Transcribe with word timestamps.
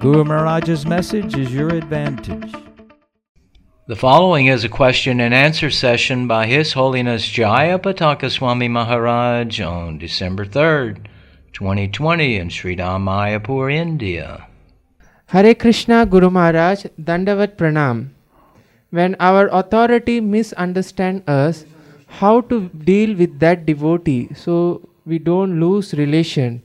Guru 0.00 0.22
Maharaj's 0.22 0.86
message 0.86 1.36
is 1.36 1.52
your 1.52 1.70
advantage. 1.70 2.52
The 3.88 3.96
following 3.96 4.46
is 4.46 4.62
a 4.62 4.68
question 4.68 5.18
and 5.18 5.34
answer 5.34 5.70
session 5.70 6.28
by 6.28 6.46
His 6.46 6.72
Holiness 6.74 7.26
Jaya 7.26 7.80
Pataka 7.80 8.30
Swami 8.30 8.68
Maharaj 8.68 9.60
on 9.60 9.98
December 9.98 10.44
3rd, 10.44 11.06
2020 11.52 12.36
in 12.36 12.48
Sridham 12.48 13.02
Mayapur, 13.08 13.74
India. 13.74 14.46
Hare 15.26 15.52
Krishna 15.56 16.06
Guru 16.06 16.30
Maharaj, 16.30 16.84
Dandavat 17.02 17.56
Pranam. 17.56 18.10
When 18.90 19.16
our 19.18 19.48
authority 19.48 20.20
misunderstand 20.20 21.28
us, 21.28 21.64
how 22.06 22.42
to 22.42 22.68
deal 22.68 23.16
with 23.16 23.40
that 23.40 23.66
devotee 23.66 24.28
so 24.32 24.88
we 25.04 25.18
don't 25.18 25.58
lose 25.58 25.92
relation? 25.92 26.62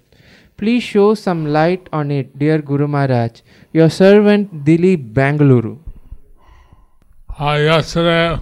Please 0.64 0.84
show 0.84 1.14
some 1.14 1.46
light 1.54 1.90
on 1.92 2.10
it, 2.10 2.40
dear 2.40 2.60
Guru 2.60 2.88
Maharaj. 2.88 3.42
Your 3.74 3.90
servant 3.90 4.64
Dilip 4.64 5.14
Bangalore. 5.14 5.78
Uh, 7.38 7.58
yesterday, 7.62 8.40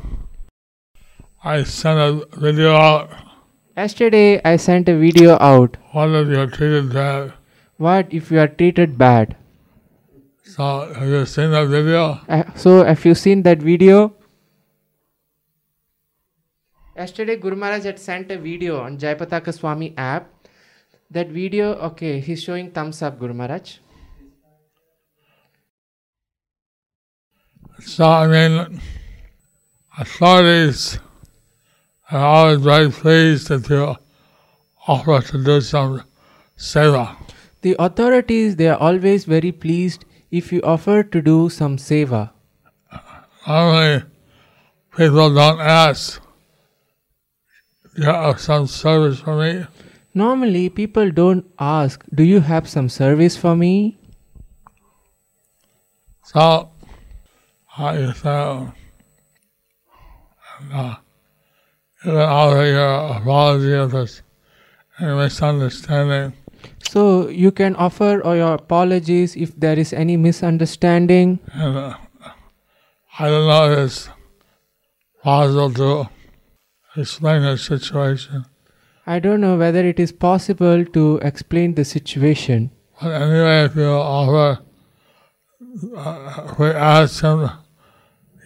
I 1.44 1.64
sent 1.64 2.00
a 2.00 2.40
video 2.40 2.76
out. 2.76 3.10
Yesterday 3.76 4.40
I 4.46 4.58
sent 4.58 4.88
a 4.88 4.96
video 4.96 5.40
out. 5.40 5.78
What 5.94 6.12
if 6.20 6.28
you're 6.28 6.46
treated 6.46 6.94
bad? 6.94 7.34
What 7.78 8.14
if 8.14 8.30
you 8.30 8.40
are 8.40 8.48
treated 8.48 9.00
bad? 9.00 9.36
So, 10.44 10.94
have 10.94 11.08
you 11.08 11.26
seen 11.26 11.50
that 11.50 11.70
video? 11.70 12.20
Uh, 12.30 12.44
so, 12.54 12.84
have 12.84 13.04
you 13.04 13.16
seen 13.16 13.42
that 13.50 13.64
video? 13.64 14.14
Yesterday, 16.96 17.38
Guru 17.38 17.56
Maharaj 17.56 17.84
had 17.86 17.98
sent 17.98 18.32
a 18.32 18.38
video 18.38 18.80
on 18.80 19.00
Jayapataka 19.00 19.52
Swami 19.52 19.96
app. 19.98 20.30
That 21.12 21.28
video, 21.28 21.74
okay, 21.92 22.22
he's 22.22 22.42
showing 22.42 22.72
thumbs 22.72 23.02
up, 23.02 23.20
Guru 23.20 23.34
Maharaj. 23.34 23.80
So, 27.82 28.06
I 28.06 28.28
mean, 28.28 28.80
authorities 29.98 31.00
are 32.10 32.24
always 32.24 32.62
very 32.62 32.90
pleased 32.92 33.50
that 33.50 33.70
you 33.70 33.98
offer 34.88 35.22
to 35.22 35.44
do 35.44 35.60
some 35.60 36.02
seva. 36.58 37.18
The 37.62 37.76
authorities, 37.78 38.56
they 38.56 38.70
are 38.70 38.78
always 38.78 39.26
very 39.26 39.52
pleased 39.52 40.06
if 40.32 40.54
you 40.54 40.62
offer 40.62 41.04
to 41.04 41.22
do 41.22 41.50
some 41.50 41.76
seva. 41.76 42.32
Normally, 43.46 44.04
people 44.96 45.34
don't 45.34 45.60
ask, 45.60 46.22
do 47.96 48.04
you 48.04 48.08
have 48.08 48.40
some 48.40 48.68
service 48.68 49.20
for 49.20 49.36
me? 49.36 49.66
Normally, 50.14 50.70
people 50.70 51.10
don't 51.12 51.46
ask, 51.58 52.04
Do 52.14 52.24
you 52.24 52.42
have 52.42 52.68
some 52.68 52.90
service 52.90 53.38
for 53.38 53.56
me? 53.56 53.98
So, 56.24 56.70
I 57.78 58.12
say, 58.14 58.68
and, 60.60 60.74
uh, 60.74 60.96
can 62.04 62.16
offer 62.18 62.66
your 62.66 63.18
apology 63.18 63.74
if 63.74 63.92
there's 63.92 64.22
misunderstanding. 65.00 66.34
So, 66.84 67.30
you 67.30 67.52
can 67.52 67.76
offer 67.76 68.22
or 68.22 68.36
your 68.36 68.54
apologies 68.54 69.36
if 69.36 69.56
there 69.58 69.80
is 69.80 69.94
any 69.94 70.18
misunderstanding. 70.18 71.40
And 71.54 71.78
uh, 71.78 71.96
I 73.18 73.30
don't 73.30 73.48
know 73.48 73.72
if 73.72 73.80
it's 73.80 74.10
possible 75.24 75.72
to 75.74 76.10
explain 76.98 77.44
the 77.44 77.58
situation. 77.58 78.46
I 79.08 79.20
don't 79.20 79.42
know 79.42 79.58
whether 79.58 79.86
it 79.86 80.00
is 80.00 80.12
possible 80.12 80.86
to 80.86 81.20
explain 81.24 81.76
the 81.76 81.86
situation. 81.86 82.72
But 83.02 83.22
anyway, 83.22 83.66
if 83.66 83.76
you 83.76 83.86
offer, 83.88 84.62
uh, 85.98 86.48
if 86.52 86.60
we 86.60 86.68
ask 86.68 87.24
him 87.24 87.50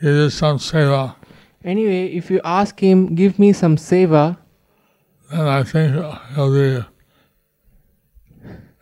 give 0.02 0.16
you 0.16 0.30
some 0.30 0.58
seva, 0.58 1.16
Anyway, 1.64 2.14
if 2.14 2.30
you 2.30 2.40
ask 2.46 2.80
him, 2.80 3.16
give 3.16 3.40
me 3.40 3.52
some 3.52 3.76
seva, 3.76 4.38
then 5.32 5.48
I 5.48 5.64
think 5.64 5.96
he'll 6.36 6.54
be, 6.54 6.86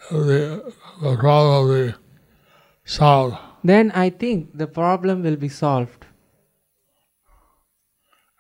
he'll 0.09 0.28
be 0.28 0.72
the 1.01 1.17
problem 1.17 1.67
will 1.67 1.88
be 1.88 1.94
solved. 2.84 3.38
then 3.63 3.91
I 3.91 4.09
think 4.09 4.57
the 4.57 4.67
problem 4.67 5.23
will 5.23 5.38
be 5.38 5.47
solved. 5.47 6.05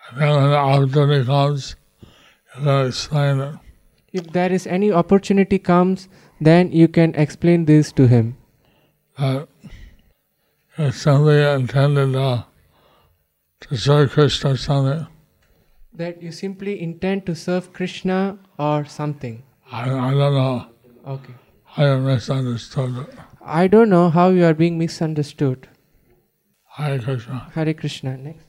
And 0.09 0.21
then 0.21 0.35
when 0.35 0.49
the 0.49 0.57
opportunity 0.57 1.25
comes, 1.25 1.75
you 2.01 2.03
can 2.03 2.11
explain 2.11 2.41
it. 2.42 2.42
If 2.55 4.27
there 4.31 4.51
is 4.51 4.67
any 4.67 4.91
opportunity 4.91 5.57
comes, 5.59 6.07
then 6.39 6.71
you 6.71 6.87
can 6.87 7.15
explain 7.15 7.65
this 7.65 7.91
to 7.93 8.07
him. 8.07 8.37
That 9.17 9.47
it's 10.77 10.97
simply 10.97 11.41
intended 11.43 12.15
uh, 12.15 12.43
to 13.61 13.77
serve 13.77 14.11
Krishna 14.11 14.57
something. 14.57 15.07
That 15.93 16.21
you 16.21 16.31
simply 16.31 16.81
intend 16.81 17.25
to 17.27 17.35
serve 17.35 17.73
Krishna 17.73 18.39
or 18.57 18.85
something. 18.85 19.43
I, 19.71 19.83
I 19.91 20.11
don't 20.11 20.33
know. 20.33 20.65
Okay. 21.07 21.33
I 21.77 21.95
misunderstood 21.95 22.97
it. 22.97 23.15
I 23.43 23.67
don't 23.67 23.89
know 23.89 24.09
how 24.09 24.29
you 24.29 24.45
are 24.45 24.53
being 24.53 24.77
misunderstood. 24.77 25.67
Hare 26.69 26.99
Krishna. 26.99 27.51
Hare 27.53 27.73
Krishna. 27.73 28.17
Next. 28.17 28.45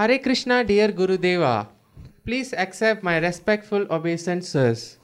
Hare 0.00 0.18
Krishna, 0.18 0.64
dear 0.64 0.88
Gurudeva. 0.88 1.66
Please 2.24 2.54
accept 2.54 3.02
my 3.02 3.18
respectful 3.18 3.86
obeisances. 3.90 4.96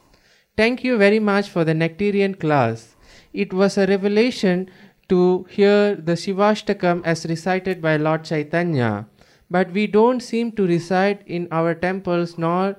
Thank 0.56 0.84
you 0.84 0.96
very 0.96 1.18
much 1.18 1.50
for 1.50 1.64
the 1.66 1.74
Nectarian 1.74 2.40
class. 2.40 2.96
It 3.34 3.52
was 3.52 3.76
a 3.76 3.86
revelation 3.86 4.70
to 5.10 5.44
hear 5.50 5.96
the 5.96 6.12
Shivashtakam 6.12 7.02
as 7.04 7.26
recited 7.26 7.82
by 7.82 7.98
Lord 7.98 8.24
Chaitanya. 8.24 9.06
But 9.50 9.70
we 9.72 9.86
don't 9.86 10.20
seem 10.20 10.52
to 10.52 10.66
recite 10.66 11.20
in 11.26 11.46
our 11.52 11.74
temples 11.74 12.38
nor 12.38 12.76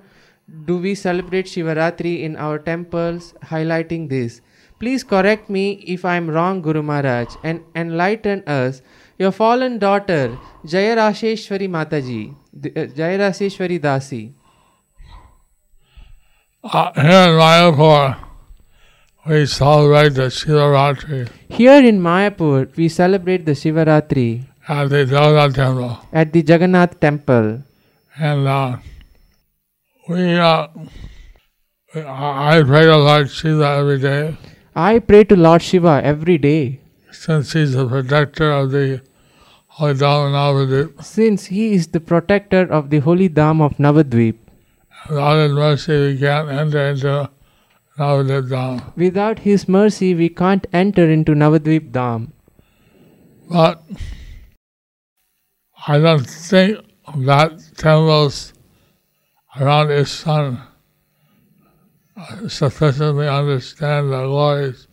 do 0.66 0.80
we 0.80 0.96
celebrate 0.96 1.46
Shivaratri 1.46 2.22
in 2.22 2.36
our 2.36 2.58
temples, 2.58 3.36
highlighting 3.44 4.10
this. 4.10 4.42
Please 4.80 5.04
correct 5.04 5.52
me 5.52 5.84
if 5.86 6.04
I 6.04 6.16
am 6.16 6.32
wrong, 6.32 6.64
Guru 6.64 6.82
Maharaj, 6.82 7.36
and 7.44 7.64
enlighten 7.76 8.44
us. 8.48 8.82
Your 9.20 9.32
fallen 9.32 9.80
daughter, 9.80 10.38
Jayarasheshwari 10.66 11.68
Mataji, 11.68 12.34
uh, 12.34 12.88
Jayarasheshwari 12.98 13.80
Dasi. 13.80 14.34
Uh, 16.64 16.92
here 16.94 17.30
in 17.30 17.38
Mayapur, 17.40 18.18
we 19.26 19.46
celebrate 19.46 20.10
the 20.16 20.28
Shivaratri 20.28 21.30
Here 21.50 21.84
in 21.84 22.00
Mayapur, 22.00 22.76
we 22.76 22.90
celebrate 22.90 23.46
the 23.46 23.54
Shivaratri 23.54 24.46
at 24.68 24.90
the 24.90 25.06
Jagannath 25.06 25.56
temple. 25.56 26.00
at 26.12 26.34
the 26.34 26.42
Jagannath 26.42 27.00
temple. 27.00 27.64
And 28.20 28.48
uh, 28.48 28.78
we, 30.10 30.34
uh, 30.36 30.68
I 31.96 32.58
I 32.58 32.64
pray 32.64 32.86
to 32.86 32.98
Lord 32.98 33.30
Shiva 33.32 33.68
every 33.80 34.00
day 34.00 34.38
I 34.76 35.00
pray 35.00 35.24
to 35.24 35.36
Lord 35.36 35.62
Shiva 35.62 36.02
every 36.04 36.38
day 36.38 36.80
since 37.12 37.54
he's 37.54 37.74
the 37.74 37.88
protector 37.88 38.52
of 38.52 38.72
the 38.72 39.02
Holy 39.68 39.94
Dham 39.94 40.32
Navadip. 40.32 41.04
since 41.04 41.46
he 41.46 41.74
is 41.74 41.88
the 41.88 42.00
protector 42.00 42.62
of 42.62 42.90
the 42.90 43.00
holy 43.00 43.30
Dham 43.30 43.62
of 43.62 43.78
Navadvip. 43.78 44.36
Without 45.10 45.38
his 45.38 45.52
mercy, 45.54 45.98
we 46.00 46.18
can't 46.18 46.50
enter 46.50 46.88
into 46.88 47.30
Navadip 48.00 48.50
Dham. 48.50 48.96
Without 48.96 49.40
his 49.40 49.68
mercy, 49.68 50.16
we 50.16 50.30
can't 50.30 50.66
enter 50.74 51.10
into 51.10 51.34
Navadvip 51.34 51.92
Dham. 51.92 52.32
But 53.50 53.84
I 55.88 56.00
don't 56.00 56.28
think 56.28 56.80
that 57.18 57.52
temples 57.78 58.54
around 59.60 59.88
ISKCON 59.88 60.62
uh, 62.18 62.50
sufficiently 62.50 63.28
understand 63.28 64.12
the 64.12 64.26
glories 64.26 64.88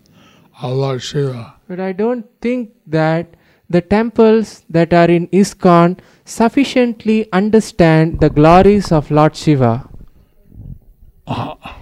of 0.61 0.73
Lord 0.73 1.03
Shiva. 1.03 1.54
But 1.67 1.81
I 1.81 1.93
don't 1.93 2.27
think 2.41 2.73
that 2.87 3.37
the 3.71 3.81
temples 3.81 4.65
that 4.69 4.93
are 4.93 5.11
in 5.11 5.29
ISKCON 5.29 5.99
sufficiently 6.25 7.27
understand 7.33 8.21
the 8.21 8.31
glories 8.31 8.93
of 8.93 9.11
Lord 9.11 9.35
Shiva. 9.35 9.89
Ah, 11.27 11.81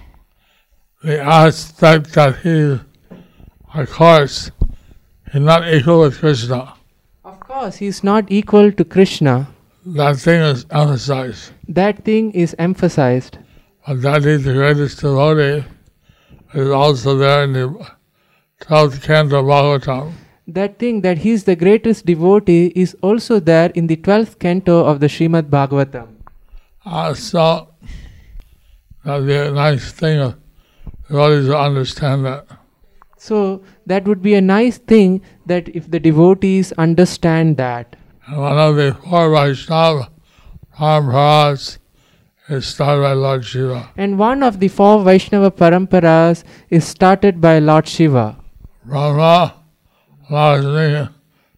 the 1.03 1.19
aspect 1.19 2.13
that 2.13 2.37
he, 2.37 2.79
of 3.73 3.89
course, 3.89 4.51
he's 5.31 5.41
not 5.41 5.67
equal 5.67 5.99
with 6.01 6.17
Krishna. 6.17 6.75
Of 7.25 7.39
course, 7.41 7.75
he 7.77 7.87
is 7.87 8.03
not 8.03 8.31
equal 8.31 8.71
to 8.71 8.85
Krishna. 8.85 9.47
That 9.85 10.15
thing 10.17 10.41
is 10.41 10.65
emphasized. 10.71 11.51
That 11.67 12.05
thing 12.05 12.31
is 12.31 12.55
emphasized. 12.57 13.37
But 13.85 14.01
that 14.01 14.23
he's 14.23 14.45
the 14.45 14.53
greatest 14.53 15.01
devotee 15.01 15.65
is 16.53 16.69
also 16.69 17.17
there 17.17 17.43
in 17.43 17.51
the 17.51 17.91
That 20.47 20.79
thing 20.79 21.01
that 21.01 21.19
he 21.19 21.31
is 21.31 21.43
the 21.45 21.55
greatest 21.55 22.05
devotee 22.05 22.71
is 22.75 22.95
also 23.01 23.39
there 23.39 23.69
in 23.71 23.87
the 23.87 23.97
12th 23.97 24.39
canto 24.39 24.85
of 24.85 24.99
the 24.99 25.07
Srimad 25.07 25.43
Bhagavatam. 25.43 26.07
Uh, 26.85 27.13
so 27.13 27.69
that'd 29.03 29.25
be 29.25 29.35
a 29.35 29.51
nice 29.51 29.91
thing 29.91 30.19
of 30.19 30.35
devotees 31.07 31.45
to 31.47 31.57
understand 31.57 32.25
that. 32.25 32.45
So, 33.17 33.63
that 33.85 34.05
would 34.05 34.21
be 34.21 34.33
a 34.33 34.41
nice 34.41 34.79
thing 34.79 35.21
that 35.45 35.69
if 35.69 35.89
the 35.89 35.99
devotees 35.99 36.73
understand 36.73 37.55
that. 37.55 37.95
And 38.27 38.41
one 38.41 38.57
of 38.57 38.75
the 38.75 38.97
four 39.01 39.29
Vaishnava 39.29 40.09
paramparas 40.77 41.77
is 42.49 42.65
started 42.65 43.01
by 43.01 43.13
Lord 43.13 43.45
Shiva. 43.45 43.89
And 43.95 44.19
one 44.19 44.43
of 44.43 44.59
the 44.59 44.67
four 44.67 45.03
Vaishnava 45.03 45.51
paramparas 45.51 46.43
is 46.69 46.85
started 46.85 47.39
by 47.39 47.59
Lord 47.59 47.87
Shiva. 47.87 48.37
Brahma, 48.85 49.55
Lakshmi, 50.29 51.09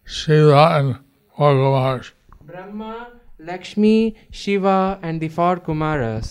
Shiva, 0.06 0.64
and 0.72 0.98
four 1.38 1.52
Kumars. 1.52 2.12
Brahma, 2.40 3.08
Lakshmi, 3.40 4.16
Shiva, 4.30 4.98
and 5.02 5.20
the 5.20 5.28
four 5.30 5.56
Kumaras. 5.58 6.26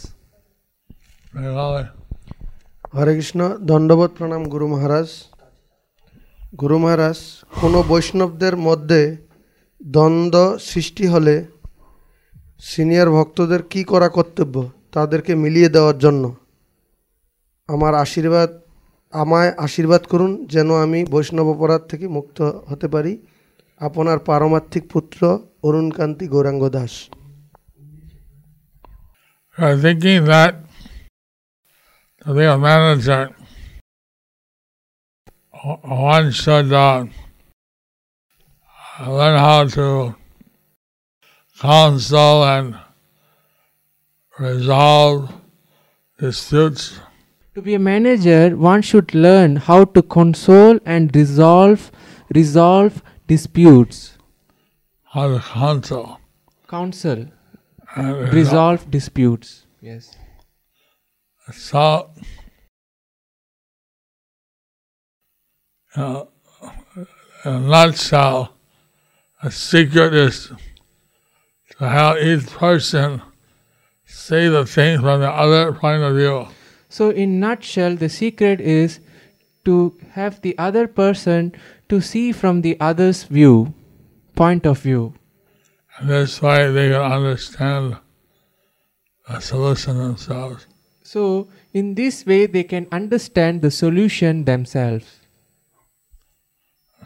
Bengali. 1.34 1.86
হরে 2.94 3.14
কৃষ্ণ 3.18 3.40
দণ্ডবোধ 3.70 4.12
প্রণাম 4.18 4.44
গুরু 4.54 4.68
মহারাজ 4.74 5.10
গুরু 6.54 6.78
মহারাজ 6.84 7.20
কোনো 7.62 7.80
বৈষ্ণবদের 7.92 8.56
মধ্যে 8.68 9.02
দ্বন্দ্ব 9.82 10.36
সৃষ্টি 10.70 11.06
হলে 11.14 11.36
senior 12.70 13.10
ভক্তদের 13.18 13.62
কি 13.72 13.82
করা 13.92 14.08
কর্তব্য 14.18 14.56
তাদেরকে 14.96 15.32
মিলিয়ে 15.44 15.70
দেওয়ার 15.76 15.98
জন্য 16.04 16.24
আমার 17.70 17.94
আশীর্বাদ 18.04 18.50
আমায় 19.13 19.51
আশীর্বাদ 19.67 20.03
করুন 20.13 20.33
যেন 20.47 20.69
আমি 20.85 21.01
বৈষ্ণব 21.11 21.49
অপরাধ 21.55 21.83
থেকে 21.91 22.07
মুক্ত 22.09 22.39
হতে 22.71 22.87
পারি 22.89 23.13
আপনার 23.81 24.19
পারমার্থিক 24.19 24.85
পুত্র 24.93 25.21
Arunkanti 25.63 26.27
Gauranga 26.29 26.65
Das 26.69 26.95
I'm 29.59 29.79
thinking 29.81 30.25
that 30.25 30.55
to 32.27 32.33
be 32.35 32.45
a 32.45 32.57
manager, 32.57 33.23
one 36.11 36.31
should 36.33 36.73
uh, 36.73 37.05
learn 39.01 39.37
how 39.39 39.65
to 39.67 40.15
counsel 41.61 42.45
and 42.45 42.69
resolve 44.39 45.31
disputes. 46.21 46.83
to 47.56 47.62
be 47.62 47.74
a 47.74 47.80
manager, 47.80 48.56
one 48.58 48.82
should 48.82 49.16
learn 49.16 49.56
how 49.56 49.86
to 49.86 50.02
console 50.02 50.78
and 50.86 51.16
resolve 51.16 51.90
resolve 52.34 53.02
disputes. 53.28 54.18
How 55.04 55.30
to 55.30 55.40
counsel 55.40 56.20
Counsel, 56.68 57.28
resolve. 57.96 58.34
resolve 58.34 58.92
disputes. 58.92 59.66
Yes. 59.80 60.18
So, 61.54 62.10
uh, 65.96 66.26
in 67.46 67.52
a 67.54 67.60
nutshell, 67.62 68.54
a 69.42 69.50
secret 69.50 70.14
is 70.14 70.52
to 71.78 71.88
have 71.88 72.18
each 72.18 72.48
person 72.48 73.22
see 74.06 74.50
the 74.50 74.66
thing 74.66 75.00
from 75.00 75.22
the 75.22 75.32
other 75.32 75.72
point 75.72 76.04
of 76.04 76.16
view. 76.16 76.48
So, 76.96 77.10
in 77.10 77.42
nutshell, 77.42 77.98
the 77.98 78.08
secret 78.08 78.62
is 78.62 79.02
to 79.66 80.00
have 80.12 80.40
the 80.42 80.58
other 80.58 80.88
person 80.88 81.52
to 81.90 82.00
see 82.00 82.32
from 82.32 82.62
the 82.62 82.78
other's 82.80 83.24
view, 83.24 83.74
point 84.34 84.66
of 84.66 84.80
view. 84.80 85.14
And 85.98 86.10
this 86.10 86.42
way 86.42 86.72
they 86.72 86.88
can 86.92 87.02
understand 87.02 87.98
the 89.28 89.42
solution 89.42 89.98
themselves. 89.98 90.68
So, 91.04 91.50
in 91.74 91.96
this 91.96 92.26
way, 92.26 92.46
they 92.46 92.64
can 92.64 92.88
understand 92.94 93.62
the 93.62 93.72
solution 93.72 94.46
themselves. 94.46 95.20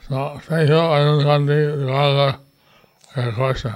So, 0.07 0.39
thank 0.43 0.69
you, 0.69 0.77
Arun 0.77 1.23
Gandhi, 1.23 1.59
Gaga, 1.87 2.39
for 3.11 3.23
your 3.23 3.33
question. 3.33 3.73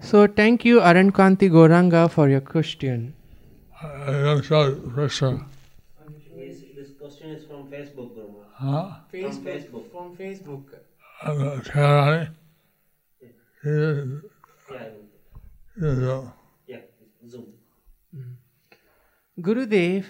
So, 0.00 0.26
thank 0.26 0.64
you, 0.64 0.80
Arunkanti 0.80 1.48
Gauranga, 1.48 2.10
for 2.10 2.28
your 2.28 2.40
question. 2.40 3.14
Going 3.82 4.40
to 4.40 4.44
show 4.44 4.66
you 4.66 4.92
a 4.96 5.00
picture. 5.00 5.40
This, 6.36 6.60
this 6.76 6.90
question 7.22 7.36
is 7.36 7.44
from 7.44 7.66
Facebook, 7.70 8.14
Guru. 8.14 8.44
Huh? 8.54 8.90
Facebook. 9.12 9.44
Facebook. 9.44 9.90
From 9.90 10.16
Facebook. 10.16 10.64
I'm 11.22 11.38
going 11.38 11.60
to 11.60 11.70
tell 11.70 12.26
you. 13.64 14.22
Yeah, 15.74 16.22
yeah, 16.66 16.78
Zoom. 17.28 17.46
Mm. 18.16 18.34
Gurudev, 19.40 20.04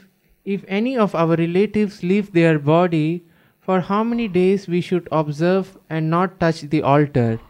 if 0.45 0.65
any 0.69 0.97
of 0.97 1.15
our 1.15 1.37
relatives 1.37 2.03
leave 2.03 2.33
their 2.33 2.59
body, 2.59 3.25
for 3.61 3.81
how 3.81 4.03
many 4.03 4.27
days 4.27 4.67
we 4.67 4.81
should 4.81 5.09
observe 5.13 5.79
and 5.91 6.11
not 6.11 6.41
touch 6.41 6.63
the 6.63 6.83
altar? 6.83 7.41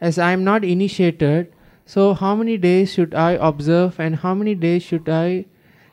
As 0.00 0.18
I 0.18 0.32
am 0.32 0.44
not 0.44 0.64
initiated, 0.64 1.52
so 1.86 2.14
how 2.14 2.34
many 2.34 2.58
days 2.58 2.92
should 2.92 3.14
I 3.14 3.32
observe 3.32 4.00
and 4.00 4.16
how 4.16 4.34
many 4.34 4.54
days 4.54 4.82
should 4.82 5.08
I 5.08 5.46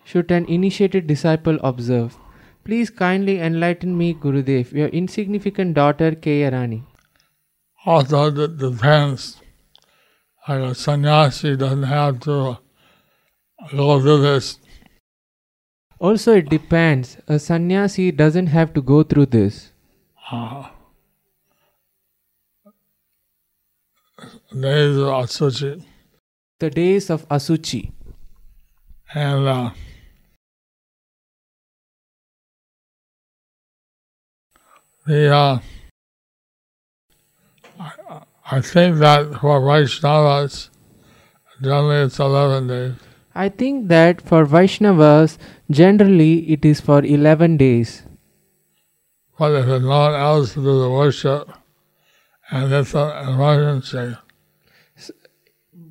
should 0.04 0.32
an 0.32 0.46
initiated 0.46 1.08
disciple 1.08 1.60
observe? 1.64 2.18
Please 2.64 2.90
kindly 2.90 3.40
enlighten 3.40 3.98
me, 3.98 4.14
Gurudev, 4.14 4.72
your 4.72 4.88
insignificant 4.90 5.74
daughter 5.74 6.14
K. 6.14 6.50
Rani. 6.50 6.84
Also, 7.86 8.28
it 8.28 8.58
depends. 8.58 9.38
Like 10.48 10.60
a 10.60 10.76
sannyasi 10.76 11.56
doesn't 11.56 11.84
have 11.84 12.20
to 12.22 12.58
go 13.76 14.00
through 14.00 14.22
this. 14.22 14.60
Also, 16.00 16.36
it 16.36 16.50
depends. 16.50 17.18
A 17.28 17.40
sannyasi 17.40 18.12
doesn't 18.12 18.48
have 18.48 18.74
to 18.74 18.82
go 18.82 19.04
through 19.04 19.28
this. 19.28 19.72
Uh, 20.32 20.70
days 24.54 24.98
of 24.98 25.08
asuchi. 25.24 25.84
The 26.60 26.70
days 26.70 27.10
of 27.10 27.28
Asuchi. 27.28 27.92
And 29.16 29.48
uh, 29.48 29.72
the 35.06 35.34
uh, 35.34 35.60
I, 37.80 38.22
I 38.52 38.62
think 38.62 38.98
that 38.98 39.40
for 39.40 39.60
Vaishnavas, 39.62 40.70
generally 41.62 42.06
it's 42.06 42.20
11 42.20 42.68
days. 42.68 42.94
I 43.34 43.50
think 43.50 43.88
that 43.88 44.22
for 44.22 44.46
Vaishnavas, 44.46 45.38
generally 45.70 46.52
it 46.52 46.66
is 46.66 46.82
for 46.82 47.04
11 47.04 47.58
days. 47.58 48.04
But 49.40 49.54
if 49.54 49.66
there's 49.66 49.82
no 49.84 50.00
one 50.00 50.14
else 50.14 50.54
to 50.54 50.62
do 50.62 50.82
the 50.82 50.90
worship, 50.90 51.50
and 52.52 52.74
it's 52.74 52.94
an 52.94 53.30
emergency, 53.30 54.18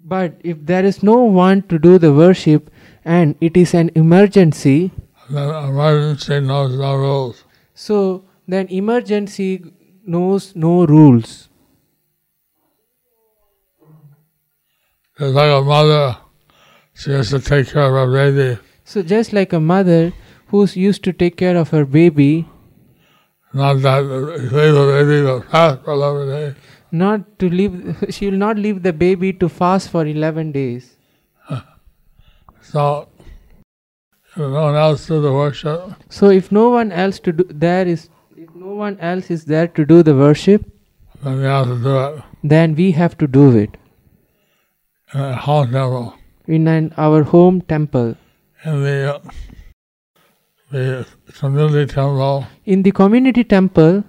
But 0.05 0.41
if 0.43 0.59
there 0.67 0.85
is 0.85 1.03
no 1.03 1.23
one 1.23 1.63
to 1.71 1.79
do 1.79 1.97
the 1.97 2.13
worship 2.13 2.71
and 3.05 3.37
it 3.41 3.57
is 3.57 3.75
an 3.75 3.91
emergency, 3.95 4.91
then 5.31 5.49
emergency 5.49 6.41
knows 6.41 6.77
no 6.77 6.97
rules. 6.97 7.45
so 7.75 8.25
then 8.53 8.67
emergency 8.69 9.63
knows 10.05 10.55
no 10.57 10.85
rules. 10.87 11.49
It's 15.19 15.35
like 15.35 15.51
a 15.51 15.63
mother, 15.63 16.17
she 16.95 17.11
has 17.13 17.29
to 17.31 17.41
take 17.41 17.69
care 17.69 17.85
of 17.85 17.93
her 17.93 18.11
baby, 18.13 18.59
So 18.85 19.03
just 19.03 19.33
like 19.33 19.53
a 19.53 19.61
mother 19.61 20.13
who's 20.49 20.77
used 20.77 21.05
to 21.05 21.13
take 21.13 21.37
care 21.37 21.57
of 21.57 21.71
her 21.71 21.85
baby, 21.85 22.49
not 23.53 23.83
that 23.83 24.03
leave 24.05 24.51
the 24.53 24.87
baby 24.95 25.23
to 25.27 25.43
fast 25.51 25.83
for 25.85 25.93
11 25.93 26.29
days. 26.29 26.55
not 26.93 27.39
to 27.39 27.51
leave, 27.51 28.07
she 28.11 28.31
will 28.31 28.39
not 28.39 28.57
leave 28.57 28.83
the 28.83 28.93
baby 28.93 29.33
to 29.35 29.49
fast 29.49 29.91
for 29.91 30.07
11 30.07 30.53
days. 30.53 30.97
So, 32.63 33.09
if 34.33 34.37
no 34.39 34.63
one 34.63 34.77
else 34.77 35.07
do 35.07 35.21
the 35.21 35.33
worship, 35.33 35.95
So 36.09 36.31
if 36.31 36.51
no 36.53 36.71
one 36.71 36.93
else 36.93 37.19
to 37.21 37.33
do, 37.33 37.45
there 37.51 37.87
is, 37.87 38.09
no 38.61 38.75
one 38.79 38.99
else 39.01 39.31
is 39.31 39.45
there 39.47 39.69
to 39.77 39.85
do 39.91 40.03
the 40.03 40.15
worship, 40.15 40.65
then 41.23 41.39
you 41.39 41.45
have 41.45 41.67
to 41.67 41.77
do 41.83 41.99
it 41.99 42.23
then 42.43 42.75
we 42.75 42.91
have 42.93 43.17
to 43.23 43.27
do 43.27 43.45
it 43.57 43.77
in 45.15 45.21
a 45.21 45.37
home 45.37 45.71
temple. 45.73 46.15
in 46.47 46.69
an, 46.69 46.93
our 46.97 47.23
home 47.23 47.61
temple. 47.63 48.17
In 48.65 48.83
the 48.83 49.15
uh, 49.15 49.19
the 50.71 51.07
community 51.39 51.87
temple, 51.93 52.47
In 52.65 52.83
the 52.83 52.93
community 52.93 53.45
temple, 53.45 54.05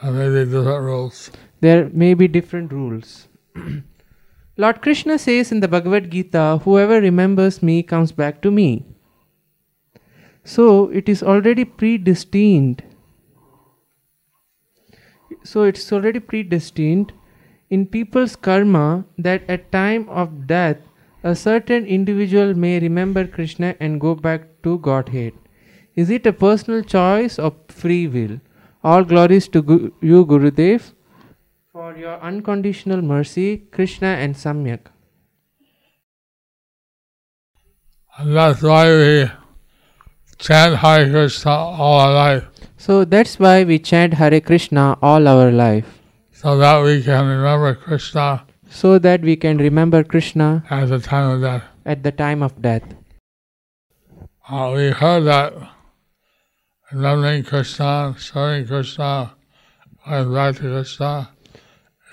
and 0.00 0.18
maybe 0.18 0.44
different 0.44 0.82
rules. 0.84 1.30
there 1.60 1.88
may 2.04 2.14
be 2.14 2.28
different 2.28 2.72
rules. 2.72 3.28
Lord 4.56 4.80
Krishna 4.82 5.18
says 5.18 5.52
in 5.52 5.60
the 5.60 5.68
Bhagavad 5.68 6.10
Gita, 6.10 6.60
Whoever 6.64 7.00
remembers 7.00 7.62
me 7.62 7.82
comes 7.82 8.12
back 8.12 8.40
to 8.42 8.50
me. 8.50 8.86
So 10.44 10.88
it 10.88 11.08
is 11.08 11.22
already 11.22 11.64
predestined. 11.64 12.82
So 15.44 15.64
it's 15.64 15.92
already 15.92 16.20
predestined 16.20 17.12
in 17.70 17.86
people's 17.86 18.36
karma 18.36 19.04
that 19.18 19.42
at 19.48 19.72
time 19.72 20.08
of 20.08 20.46
death 20.46 20.78
a 21.24 21.34
certain 21.34 21.86
individual 21.86 22.54
may 22.54 22.78
remember 22.80 23.26
Krishna 23.26 23.74
and 23.80 24.00
go 24.00 24.14
back 24.14 24.62
to 24.62 24.78
Godhead. 24.78 25.32
Is 25.94 26.10
it 26.10 26.26
a 26.26 26.32
personal 26.32 26.82
choice 26.82 27.38
or 27.38 27.54
free 27.68 28.06
will? 28.06 28.40
All 28.82 29.04
glories 29.04 29.46
to 29.48 29.62
Gu- 29.62 29.92
you, 30.00 30.24
Gurudev, 30.26 30.92
for 31.70 31.96
your 31.96 32.20
unconditional 32.20 33.02
mercy, 33.02 33.58
Krishna 33.58 34.08
and 34.08 34.34
Samyak. 34.34 34.80
And 38.18 38.36
that's 38.36 38.62
why 38.62 38.86
we 38.88 39.30
chant 40.38 40.76
Hare 40.76 41.10
Krishna 41.10 41.52
all 41.52 42.00
our 42.00 42.12
life, 42.12 42.44
So 42.84 43.04
that's 43.04 43.38
why 43.38 43.62
we 43.62 43.78
chant 43.78 44.14
Hare 44.14 44.40
Krishna 44.40 44.98
all 45.00 45.28
our 45.28 45.52
life, 45.52 46.00
so 46.32 46.58
that 46.58 46.82
we 46.82 47.00
can 47.02 47.28
remember 47.28 47.76
Krishna 47.76 48.42
so 48.72 48.98
that 48.98 49.20
we 49.20 49.36
can 49.36 49.58
remember 49.58 50.02
Krishna 50.02 50.64
at 50.70 50.88
the 50.88 50.98
time 50.98 51.30
of 51.30 51.42
death. 51.42 51.64
at 51.84 52.02
the 52.02 52.10
time 52.10 52.42
of 52.42 52.60
death. 52.60 52.82
Uh, 54.48 54.72
we 54.74 54.90
heard 54.90 55.24
that 55.24 55.52
remembering 56.90 57.44
Krishna, 57.44 58.16
serving 58.18 58.66
Krishna, 58.66 59.34
going 60.10 60.32
back 60.34 60.56
to 60.56 60.62
Krishna 60.62 61.30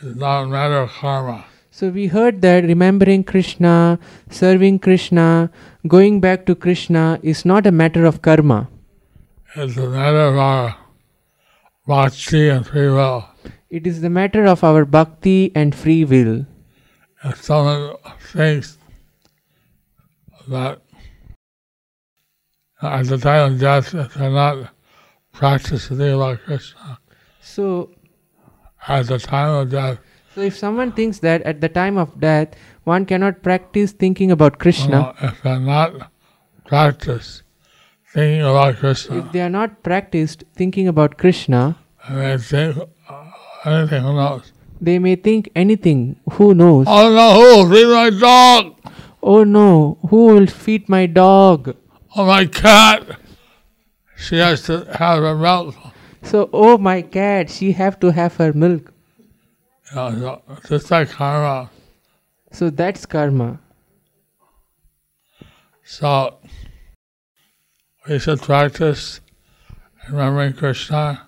is 0.03 0.15
not 0.15 0.43
a 0.43 0.47
matter 0.47 0.81
of 0.81 0.91
karma. 0.91 1.45
So 1.71 1.89
we 1.89 2.07
heard 2.07 2.41
that 2.41 2.63
remembering 2.63 3.23
Krishna, 3.23 3.97
serving 4.29 4.79
Krishna, 4.79 5.49
going 5.87 6.19
back 6.19 6.45
to 6.45 6.55
Krishna 6.55 7.19
is 7.23 7.45
not 7.45 7.65
a 7.65 7.71
matter 7.71 8.05
of 8.05 8.21
karma. 8.21 8.67
It's 9.55 9.77
a 9.77 9.89
matter 9.89 10.21
of 10.21 10.37
our 10.37 10.75
bhakti 11.87 12.49
and 12.49 12.65
free 12.65 12.89
will. 12.89 13.25
It 13.71 13.87
is 13.87 14.01
the 14.01 14.09
matter 14.09 14.45
of 14.45 14.63
our 14.63 14.85
bhakti 14.85 15.51
and 15.55 15.73
free 15.73 16.05
will. 16.05 16.45
If 17.23 17.43
someone 17.43 17.95
thinks 18.31 18.77
that 20.47 20.81
at 22.81 23.05
the 23.07 23.17
time 23.17 23.53
of 23.53 23.59
death, 23.59 23.95
if 23.95 24.13
they're 24.13 24.29
not 24.29 24.69
practicing 25.33 25.99
about 25.99 26.41
Krishna, 26.43 26.99
So, 27.41 27.89
at 28.87 29.07
the 29.07 29.17
time 29.17 29.55
of 29.55 29.71
death, 29.71 29.97
so 30.35 30.41
if 30.41 30.55
someone 30.55 30.91
thinks 30.91 31.19
that 31.19 31.41
at 31.41 31.59
the 31.59 31.69
time 31.69 31.97
of 31.97 32.19
death 32.19 32.49
one 32.83 33.05
cannot 33.05 33.41
practice 33.41 33.93
thinking 33.93 34.29
about 34.29 34.59
Krishna, 34.59 35.01
well, 35.01 35.15
if 35.21 35.41
they're 35.41 35.59
not 35.59 36.11
practice 36.65 37.41
thinking 38.19 38.41
about 38.41 38.77
Krishna, 38.77 39.17
if 39.19 39.31
they 39.31 39.41
are 39.41 39.49
not 39.49 39.83
practiced 39.83 40.43
thinking 40.53 40.87
about 40.87 41.17
Krishna, 41.17 41.77
they 42.09 42.37
think 42.37 42.77
anything, 43.65 44.01
who 44.01 44.13
knows? 44.13 44.51
they 44.81 44.99
may 44.99 45.15
think 45.15 45.49
anything. 45.55 46.19
Who 46.33 46.53
knows? 46.53 46.85
Oh 46.87 47.13
no, 47.13 47.27
who? 47.39 47.73
Feed 47.73 47.87
my 47.87 48.09
dog! 48.09 48.75
Oh 49.21 49.43
no, 49.43 49.97
who 50.09 50.27
will 50.27 50.47
feed 50.47 50.89
my 50.89 51.05
dog? 51.05 51.75
Oh 52.15 52.25
my 52.25 52.45
cat! 52.45 53.03
She 54.17 54.37
has 54.37 54.63
to 54.63 54.85
have 54.93 55.19
her 55.23 55.35
milk. 55.35 55.75
So, 56.23 56.49
oh 56.51 56.77
my 56.77 57.01
cat, 57.01 57.49
she 57.49 57.71
have 57.71 57.99
to 58.01 58.11
have 58.11 58.35
her 58.35 58.51
milk. 58.53 58.93
Know, 59.95 60.41
so 60.63 60.77
just 60.77 60.91
like 60.91 61.09
karma. 61.09 61.69
So 62.51 62.69
that's 62.69 63.05
karma. 63.05 63.59
So 65.83 66.37
we 68.07 68.19
should 68.19 68.41
practice 68.41 69.19
remembering 70.09 70.53
Krishna 70.53 71.27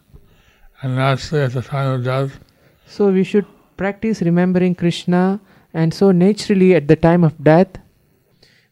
and 0.82 0.96
naturally 0.96 1.44
at 1.44 1.54
the 1.54 1.62
time 1.62 1.92
of 1.92 2.04
death 2.04 2.40
So 2.86 3.10
we 3.10 3.24
should 3.24 3.46
practice 3.78 4.22
remembering 4.22 4.76
Krishna 4.76 5.40
and 5.74 5.94
so 5.94 6.12
naturally 6.12 6.76
at 6.76 6.88
the 6.88 6.96
time 6.98 7.24
of 7.24 7.42
death. 7.44 7.78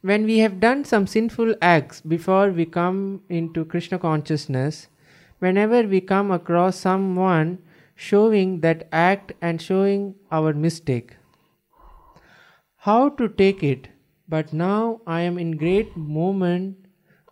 When 0.02 0.26
we 0.26 0.40
have 0.40 0.60
done 0.60 0.84
some 0.84 1.08
sinful 1.08 1.56
acts 1.62 2.02
before 2.02 2.52
we 2.52 2.66
come 2.66 3.22
into 3.30 3.64
Krishna 3.64 3.98
consciousness, 3.98 4.88
whenever 5.40 5.84
we 5.84 6.02
come 6.02 6.32
across 6.32 6.76
someone 6.76 7.60
showing 7.96 8.60
that 8.60 8.88
act 8.92 9.32
and 9.42 9.62
showing 9.62 10.16
our 10.32 10.54
mistake, 10.54 11.16
how 12.78 13.10
to 13.10 13.30
take 13.30 13.64
it? 13.64 13.88
But 14.28 14.54
now 14.54 15.02
I 15.08 15.22
am 15.22 15.38
in 15.38 15.58
great 15.58 15.96
moment, 15.96 16.76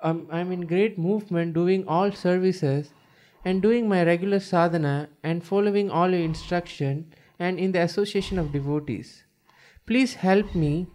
um, 0.08 0.28
I 0.32 0.40
am 0.40 0.52
in 0.52 0.66
great 0.72 0.98
movement 0.98 1.54
doing 1.54 1.88
all 1.88 2.12
services 2.12 2.92
and 3.46 3.62
doing 3.62 3.88
my 3.94 4.04
regular 4.04 4.40
sadhana 4.40 5.10
and 5.24 5.44
following 5.44 5.90
all 5.90 6.10
your 6.18 6.22
instruction 6.28 7.14
and 7.40 7.60
in 7.60 7.72
the 7.72 7.82
association 7.82 8.40
of 8.40 8.52
devotees. 8.52 9.24
Please 9.86 10.16
help 10.16 10.56
me. 10.56 10.88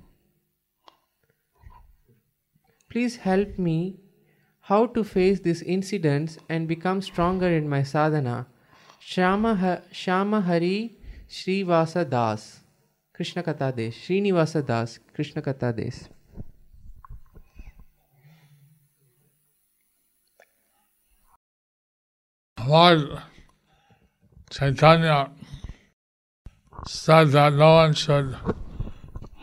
Please 2.90 3.16
help 3.16 3.58
me 3.58 3.76
how 4.70 4.86
to 4.96 5.04
face 5.04 5.40
these 5.40 5.62
incidents 5.62 6.38
and 6.48 6.68
become 6.68 7.00
stronger 7.02 7.48
in 7.48 7.68
my 7.68 7.82
sadhana. 7.82 8.46
Shama, 8.98 9.54
ha- 9.54 9.80
Shama 9.90 10.40
Hari 10.40 10.98
Srivasa 11.28 12.08
Das. 12.08 12.60
Krishna 13.14 13.42
Katha 13.42 13.74
Des. 13.74 13.90
Srinivasa 13.90 14.64
Das. 14.66 14.98
Krishna 15.14 15.42
Katha 15.42 15.74
Lord 22.72 23.20
Chaitanya 24.50 25.30
said 26.86 27.28
that 27.32 27.52
no 27.52 27.72
one 27.74 27.92
should 27.92 28.34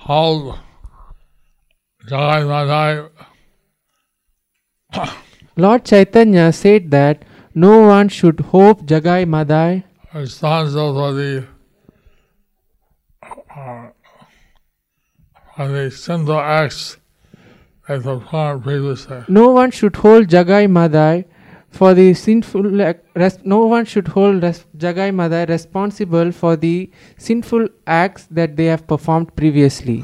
hold 0.06 0.58
Madai 2.54 3.08
Lord 5.58 5.86
Chaitanya 5.86 6.52
said 6.52 6.90
that 6.90 7.24
no 7.54 7.80
one 7.82 8.10
should 8.10 8.40
hope 8.52 8.82
Jagai 8.94 9.28
Madai 9.28 9.84
for 10.12 11.14
the 11.14 11.46
uh, 13.24 13.90
for 15.56 15.68
the 15.68 15.92
sinful 15.92 16.40
acts 16.40 16.98
performed 17.86 18.64
previously. 18.64 19.24
no 19.28 19.52
one 19.52 19.70
should 19.70 19.96
hold 19.98 20.28
Jagai 20.38 20.64
Madai 20.80 21.26
for 21.72 21.94
the 21.94 22.14
sinful 22.14 22.82
ac- 22.82 23.00
res- 23.16 23.40
no 23.44 23.66
one 23.66 23.86
should 23.86 24.08
hold 24.10 24.44
res- 24.44 24.66
Jagai 24.78 25.14
Madai 25.14 25.46
responsible 25.46 26.32
for 26.32 26.56
the 26.56 26.90
sinful 27.18 27.68
acts 27.86 28.28
that 28.32 28.56
they 28.56 28.66
have 28.66 28.88
performed 28.88 29.36
previously. 29.36 30.04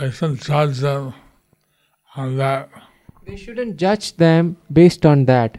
They 0.00 0.10
shouldn't 0.10 0.42
judge 0.42 0.78
them 0.78 1.14
on 2.16 2.36
that 2.36 2.68
They 3.26 3.36
shouldn't 3.36 3.76
judge 3.76 4.16
them 4.16 4.56
based 4.72 5.04
on 5.06 5.24
that 5.26 5.58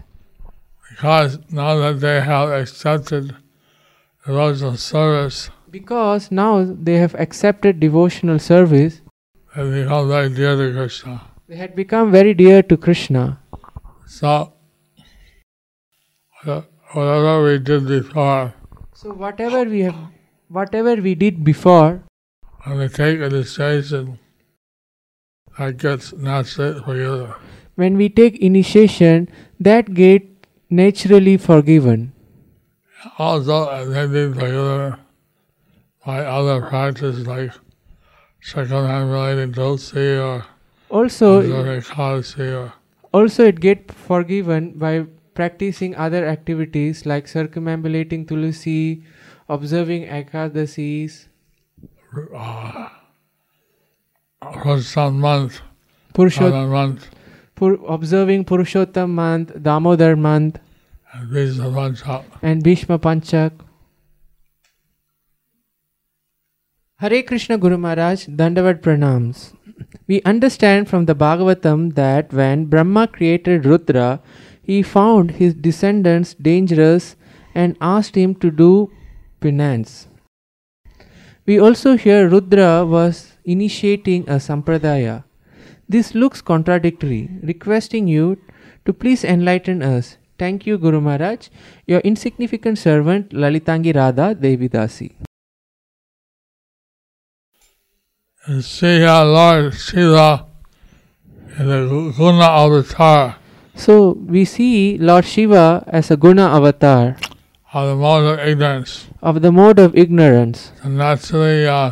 because 0.90 1.38
now 1.52 1.76
that 1.78 2.00
they 2.00 2.20
have 2.20 2.50
accepted 2.50 3.36
devotional 4.26 4.76
service, 4.76 5.50
because 5.70 6.32
now 6.32 6.64
they 6.64 6.96
have 6.96 7.16
accepted 7.16 7.80
devotional 7.80 8.40
service 8.40 9.02
they 9.56 9.70
become 9.84 10.08
very 10.10 10.30
dear 10.30 10.56
to 10.58 10.72
Krishna. 10.74 11.22
they 11.48 11.56
had 11.56 11.76
become 11.76 12.12
very 12.12 12.34
dear 12.34 12.62
to 12.64 12.78
Krishna 12.78 13.40
So, 14.10 14.54
whatever 16.44 17.44
we 17.44 17.60
did 17.60 17.88
before, 17.88 18.56
so 18.96 19.14
whatever 19.14 19.66
we 19.66 19.82
have 19.82 19.96
whatever 20.48 20.96
we 20.96 21.14
did 21.14 21.44
before 21.44 22.02
when 22.64 22.80
we 22.80 22.88
take 22.88 23.20
a 23.20 23.30
decision, 23.30 24.18
that 25.60 25.78
gets 25.78 26.12
naturally 26.14 26.82
forgiven. 26.82 27.34
when 27.76 27.98
we 27.98 28.10
take 28.10 28.40
initiation 28.40 29.30
that 29.60 29.94
get 29.94 30.26
naturally 30.72 31.38
forgiven 31.38 32.12
Also, 33.20 33.86
they 33.86 34.08
be 34.08 34.34
forgiven 34.34 34.96
by 36.04 36.26
other 36.26 36.62
practices 36.66 37.28
like 37.28 37.52
circumambulating 38.42 39.54
tulsi 39.54 40.18
or 40.18 40.44
also 40.90 41.32
or 41.44 42.74
Also, 43.14 43.46
it 43.46 43.60
get 43.60 43.92
forgiven 43.92 44.74
by 44.78 45.06
practicing 45.34 45.96
other 45.96 46.26
activities 46.28 47.06
like 47.06 47.26
circumambulating 47.28 48.28
tulsi, 48.28 49.04
observing 49.48 50.04
ekadasis, 50.06 51.28
uh, 52.36 52.90
month, 55.12 55.62
Purushot- 56.14 56.70
month, 56.70 57.10
Pur- 57.56 57.80
observing 57.88 58.46
Purushottam 58.46 59.10
month, 59.10 59.52
Damodar 59.62 60.16
month, 60.16 60.60
and 61.14 61.30
Bhishma 61.32 61.70
Panchak. 61.72 62.24
and 62.42 62.64
Bhishma 62.64 63.00
Panchak. 63.00 63.52
Hare 66.98 67.24
Krishna 67.24 67.58
Guru 67.58 67.78
Maharaj, 67.78 68.28
Dandavat 68.28 68.82
Pranams. 68.82 69.54
We 70.08 70.22
understand 70.24 70.90
from 70.90 71.06
the 71.06 71.16
Bhagavatam 71.16 71.96
that 71.96 72.34
when 72.34 72.66
Brahma 72.66 73.08
created 73.08 73.66
Rudra, 73.66 74.22
he 74.62 74.82
found 74.84 75.32
his 75.32 75.54
descendants 75.54 76.34
dangerous 76.34 77.16
and 77.56 77.76
asked 77.82 78.16
him 78.16 78.36
to 78.36 78.52
do 78.52 78.92
penance. 79.40 80.08
We 81.46 81.60
also 81.60 81.98
hear 81.98 82.30
Rudra 82.30 82.86
was 82.86 83.34
initiating 83.46 84.30
a 84.30 84.38
sampradaya. 84.38 85.24
This 85.88 86.14
looks 86.14 86.42
contradictory, 86.42 87.30
requesting 87.42 88.08
you 88.08 88.38
to 88.86 88.94
please 88.94 89.24
enlighten 89.24 89.82
us. 89.82 90.18
Thank 90.38 90.68
you, 90.68 90.78
Guru 90.78 91.02
Maharaj, 91.02 91.50
your 91.88 92.00
insignificant 92.02 92.78
servant 92.78 93.32
Lalitangi 93.32 93.96
Radha 93.96 94.36
Devidasi. 94.36 95.29
And 98.50 98.66
see 98.66 99.02
how 99.02 99.26
Lord 99.26 99.76
Shiva 99.76 100.48
is 101.54 101.70
a 101.70 101.86
Guna 102.18 102.50
avatar 102.50 103.38
So 103.76 104.14
we 104.26 104.44
see 104.44 104.98
Lord 104.98 105.26
Shiva 105.26 105.84
as 105.86 106.10
a 106.10 106.18
Guna 106.18 106.58
avatar 106.58 107.16
of 107.72 107.86
the 107.86 107.96
mode 107.96 108.26
of 108.26 108.40
ignorance. 108.40 109.06
of 109.22 109.44
the 109.44 109.52
mode 109.52 109.78
of 109.78 109.96
ignorance. 109.96 110.74
And 110.82 110.98
naturally, 110.98 111.68
uh, 111.68 111.92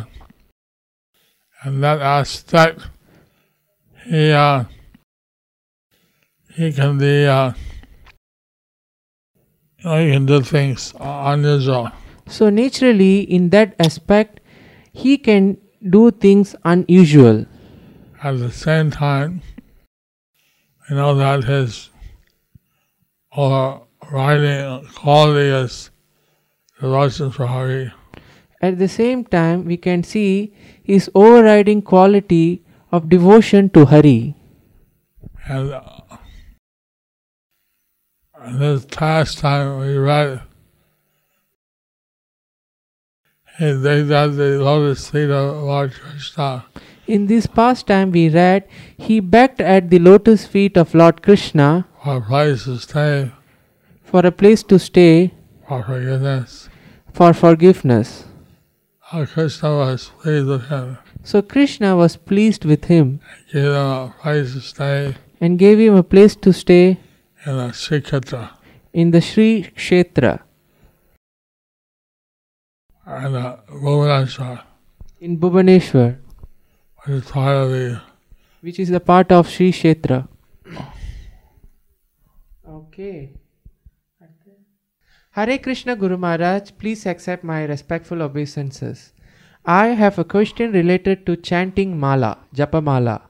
in 1.64 1.80
that 1.80 2.02
aspect, 2.02 2.82
he, 4.10 4.32
uh, 4.32 4.64
he 6.56 6.72
can 6.72 6.98
be, 6.98 7.24
uh, 7.24 7.52
know, 9.84 10.04
he 10.04 10.10
can 10.10 10.26
do 10.26 10.42
things 10.42 10.92
unusual. 10.98 11.92
So 12.26 12.50
naturally, 12.50 13.20
in 13.20 13.50
that 13.50 13.76
aspect, 13.78 14.40
he 14.92 15.18
can 15.18 15.58
do 15.82 16.10
things 16.10 16.56
unusual. 16.64 17.46
At 18.22 18.38
the 18.38 18.50
same 18.50 18.90
time, 18.90 19.42
we 20.88 20.96
know 20.96 21.14
that 21.14 21.44
his 21.44 21.90
overriding 23.32 24.86
quality 24.94 25.48
is 25.48 25.90
devotion 26.80 27.30
for 27.30 27.46
Hari. 27.46 27.92
At 28.60 28.78
the 28.78 28.88
same 28.88 29.24
time, 29.24 29.64
we 29.64 29.76
can 29.76 30.02
see 30.02 30.52
his 30.82 31.10
overriding 31.14 31.82
quality 31.82 32.64
of 32.90 33.08
devotion 33.08 33.70
to 33.70 33.84
Hari. 33.86 34.34
And 35.46 35.72
uh, 35.72 35.82
in 38.46 38.58
this 38.58 38.84
pastime, 38.84 39.78
we 39.78 39.96
read, 39.96 40.40
In 43.60 43.82
this 47.26 47.46
pastime, 47.46 48.12
we 48.12 48.28
read, 48.28 48.68
he 48.96 49.18
begged 49.18 49.60
at 49.60 49.90
the 49.90 49.98
lotus 49.98 50.46
feet 50.46 50.76
of 50.76 50.94
Lord 50.94 51.22
Krishna 51.22 51.88
for 52.04 52.18
a 52.18 52.20
place 52.20 52.64
to 52.64 52.78
stay, 52.78 53.32
for 54.04 54.24
a 54.24 54.30
place 54.30 54.62
to 54.62 54.78
stay, 54.78 55.34
for 55.66 55.82
forgiveness. 55.82 56.68
for 57.12 57.34
forgiveness. 57.34 58.26
Lord 59.12 59.28
Krishna 59.30 59.76
was 59.76 60.12
pleased 60.20 60.46
with 60.46 60.68
him, 60.68 60.98
So 61.24 61.42
Krishna 61.42 61.96
was 61.96 62.16
pleased 62.16 62.64
with 62.64 62.84
him 62.84 63.18
gave 63.52 63.64
him 63.64 63.74
a 63.74 64.14
place 64.22 64.52
to 64.52 64.60
stay 64.60 65.16
and 65.40 65.58
gave 65.58 65.80
him 65.80 65.96
a 65.96 66.04
place 66.04 66.36
to 66.36 66.52
stay 66.52 67.00
in 67.44 67.56
the 67.56 67.72
Srikshetra. 67.72 68.50
in 68.92 69.10
the 69.10 69.20
Sri 69.20 69.72
Kshetra 69.74 70.42
and 73.08 73.36
uh, 73.36 73.56
Bhubaneswar, 73.70 74.62
in 75.20 75.38
Bhubaneswar, 75.38 76.16
which 77.06 77.18
is 77.18 77.30
part 77.30 77.56
of 77.56 77.70
the 77.70 78.00
which 78.60 78.78
is 78.78 78.90
a 78.90 79.00
part 79.00 79.32
of 79.32 79.48
Sri 79.48 79.72
Kshetra. 79.72 80.28
Okay. 82.68 83.32
Hare 85.30 85.58
Krishna 85.58 85.94
Guru 85.94 86.16
Maharaj, 86.16 86.72
please 86.78 87.06
accept 87.06 87.44
my 87.44 87.64
respectful 87.64 88.22
obeisances. 88.22 89.12
I 89.64 89.88
have 89.88 90.18
a 90.18 90.24
question 90.24 90.72
related 90.72 91.24
to 91.26 91.36
chanting 91.36 91.98
mala, 92.00 92.38
japa 92.54 92.82
mala. 92.82 93.22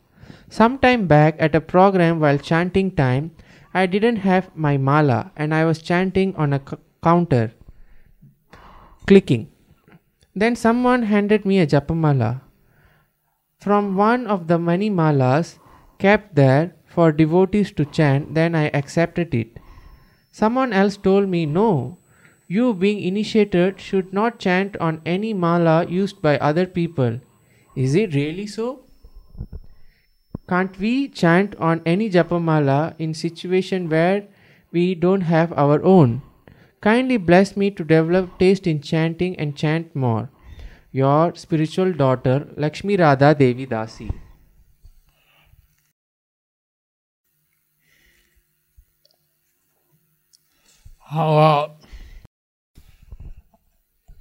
Some 0.48 0.78
time 0.78 1.06
back 1.06 1.36
at 1.38 1.54
a 1.54 1.60
program 1.60 2.20
while 2.20 2.38
chanting 2.38 2.90
time, 2.92 3.32
I 3.74 3.84
didn't 3.84 4.16
have 4.16 4.50
my 4.56 4.78
mala 4.78 5.32
and 5.36 5.54
I 5.54 5.66
was 5.66 5.82
chanting 5.82 6.34
on 6.36 6.54
a 6.54 6.60
c- 6.66 6.78
counter, 7.02 7.52
clicking. 9.06 9.48
Then 10.42 10.56
someone 10.56 11.02
handed 11.14 11.44
me 11.44 11.58
a 11.58 11.66
japamala 11.66 12.32
from 13.58 13.96
one 13.96 14.26
of 14.26 14.46
the 14.46 14.58
many 14.58 14.88
malas 14.88 15.58
kept 15.98 16.34
there 16.36 16.74
for 16.86 17.10
devotees 17.10 17.72
to 17.72 17.84
chant, 17.84 18.34
then 18.34 18.54
I 18.54 18.70
accepted 18.72 19.34
it. 19.34 19.58
Someone 20.30 20.72
else 20.72 20.96
told 20.96 21.28
me, 21.28 21.44
No, 21.44 21.98
you 22.46 22.72
being 22.72 23.00
initiated 23.00 23.80
should 23.80 24.12
not 24.12 24.38
chant 24.38 24.76
on 24.76 25.00
any 25.04 25.34
mala 25.34 25.86
used 25.88 26.22
by 26.22 26.38
other 26.38 26.66
people. 26.66 27.20
Is 27.74 27.96
it 27.96 28.14
really 28.14 28.46
so? 28.46 28.84
Can't 30.48 30.78
we 30.78 31.08
chant 31.08 31.56
on 31.56 31.82
any 31.84 32.08
japamala 32.08 32.94
in 32.98 33.12
situation 33.12 33.88
where 33.88 34.28
we 34.70 34.94
don't 34.94 35.22
have 35.22 35.52
our 35.52 35.82
own? 35.82 36.22
Kindly 36.80 37.16
bless 37.16 37.56
me 37.56 37.70
to 37.72 37.84
develop 37.84 38.38
taste 38.38 38.66
in 38.66 38.80
chanting 38.80 39.34
and 39.36 39.56
chant 39.56 39.94
more. 39.96 40.30
Your 40.92 41.34
spiritual 41.34 41.92
daughter 41.92 42.48
Lakshmi 42.56 42.96
Radha 42.96 43.34
Devi 43.34 43.66
Dasi. 43.66 44.10
Oh, 51.10 51.36
well, 51.36 51.78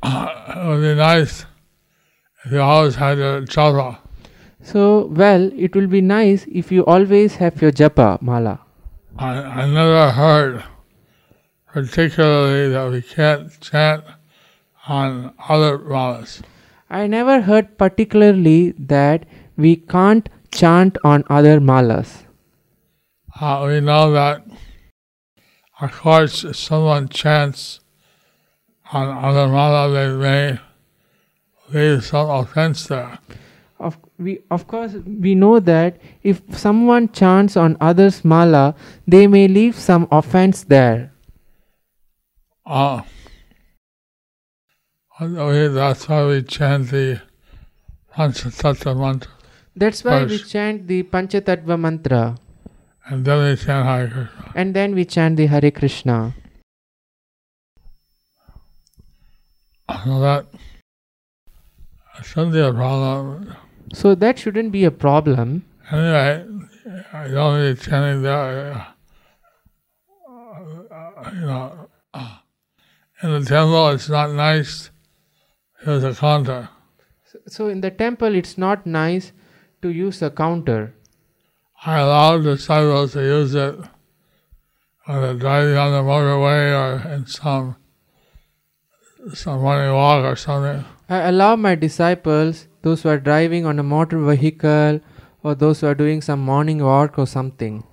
it 0.04 0.68
would 0.68 0.82
be 0.82 0.96
nice 0.96 1.46
if 2.46 2.52
you 2.52 2.62
always 2.62 2.96
had 2.96 3.18
your 3.18 3.42
japa. 3.42 3.98
So, 4.62 5.08
well, 5.08 5.52
it 5.56 5.76
will 5.76 5.88
be 5.88 6.02
nice 6.02 6.46
if 6.48 6.72
you 6.72 6.86
always 6.86 7.36
have 7.36 7.62
your 7.62 7.72
japa 7.72 8.22
mala. 8.22 8.62
I, 9.18 9.36
I 9.64 9.68
never 9.68 10.12
heard 10.12 10.64
particularly 11.78 12.70
that 12.70 12.90
we 12.90 13.02
can't 13.04 13.62
chant 13.62 14.04
on 14.88 15.32
other 15.48 15.78
malas. 15.78 16.42
I 16.90 17.06
never 17.06 17.42
heard 17.42 17.78
particularly 17.78 18.72
that 18.80 19.28
we 19.58 19.76
can't 19.76 20.28
chant 20.52 20.98
on 21.04 21.24
other 21.30 21.60
malas. 21.60 22.24
Uh, 23.40 23.64
we 23.68 23.80
know 23.80 24.12
that, 24.12 24.42
of 25.80 25.92
course, 25.92 26.44
if 26.44 26.56
someone 26.56 27.10
chants 27.10 27.80
on 28.92 29.24
other 29.24 29.48
mala, 29.48 29.92
they 29.94 30.10
may 30.18 30.60
leave 31.72 32.04
some 32.04 32.28
offense 32.28 32.88
there. 32.88 33.20
Of, 33.80 34.00
we, 34.18 34.40
of 34.50 34.66
course, 34.66 34.94
we 35.06 35.36
know 35.36 35.60
that 35.60 36.02
if 36.24 36.42
someone 36.58 37.12
chants 37.12 37.56
on 37.56 37.78
others' 37.80 38.26
mala, 38.26 38.74
they 39.06 39.28
may 39.28 39.48
leave 39.48 39.76
some 39.76 40.08
offense 40.10 40.64
there. 40.64 41.12
We- 45.20 45.68
that's 45.70 46.08
why 46.10 46.26
we 46.28 46.44
chant 46.44 46.90
the 46.92 47.22
Panchatattva 48.14 48.96
mantra, 49.00 49.32
That's 49.76 50.04
why 50.04 50.26
we 50.26 50.38
chant 50.40 50.88
the 50.88 51.04
Panchatattva 51.04 51.80
mantra 51.80 52.38
and 53.10 53.24
then 53.26 53.40
we 53.48 53.56
chant 53.56 53.86
Hare 53.88 54.08
Krishna. 54.10 54.52
and 54.56 54.76
then 54.76 54.96
we 54.96 55.06
chant 55.06 55.38
the 55.38 55.46
Hare 55.48 55.72
Krishna. 55.72 56.36
So 59.90 60.20
that 60.20 60.46
shouldn't 62.24 62.54
be 62.54 62.60
a 62.60 62.74
problem. 62.74 63.56
So 63.94 64.16
that 64.16 64.38
shouldn't 64.38 64.72
be 64.74 64.84
a 64.84 64.92
problem. 64.92 65.64
Anyway, 65.90 66.46
I 67.14 67.28
don't 67.30 67.62
need 67.64 67.80
chanting 67.80 68.24
there. 68.24 68.88
Uh, 70.30 70.94
uh, 70.94 71.32
you 71.34 71.42
know, 71.42 71.87
in 73.24 73.32
the 73.32 73.44
temple, 73.46 73.90
it's 73.90 74.10
not 74.10 74.32
nice. 74.32 74.90
There's 75.86 76.04
a 76.04 76.14
counter. 76.14 76.70
So 77.48 77.68
in 77.68 77.82
the 77.82 77.92
temple, 77.92 78.36
it's 78.36 78.58
not 78.58 78.86
nice 78.86 79.32
to 79.82 79.90
use 79.90 80.22
a 80.22 80.30
counter. 80.30 80.94
I 81.86 82.00
allow 82.00 82.38
disciples 82.40 83.14
to 83.14 83.22
use 83.22 83.54
it 83.54 83.76
when 85.06 85.22
they're 85.22 85.34
driving 85.36 85.78
on 85.78 85.92
the 85.92 86.02
motorway 86.02 86.74
or 86.74 87.10
in 87.10 87.26
some 87.28 87.76
some 89.34 89.62
morning 89.62 89.94
walk 89.94 90.24
or 90.24 90.36
something. 90.36 90.86
I 91.10 91.30
allow 91.30 91.56
my 91.56 91.76
disciples, 91.76 92.68
those 92.82 93.04
who 93.04 93.10
are 93.10 93.20
driving 93.20 93.66
on 93.66 93.80
a 93.80 93.84
motor 93.84 94.20
vehicle 94.20 95.02
or 95.44 95.56
those 95.56 95.82
who 95.82 95.88
are 95.88 95.96
doing 95.96 96.22
some 96.22 96.40
morning 96.40 96.84
walk 96.84 97.18
or 97.18 97.28
something. 97.28 97.84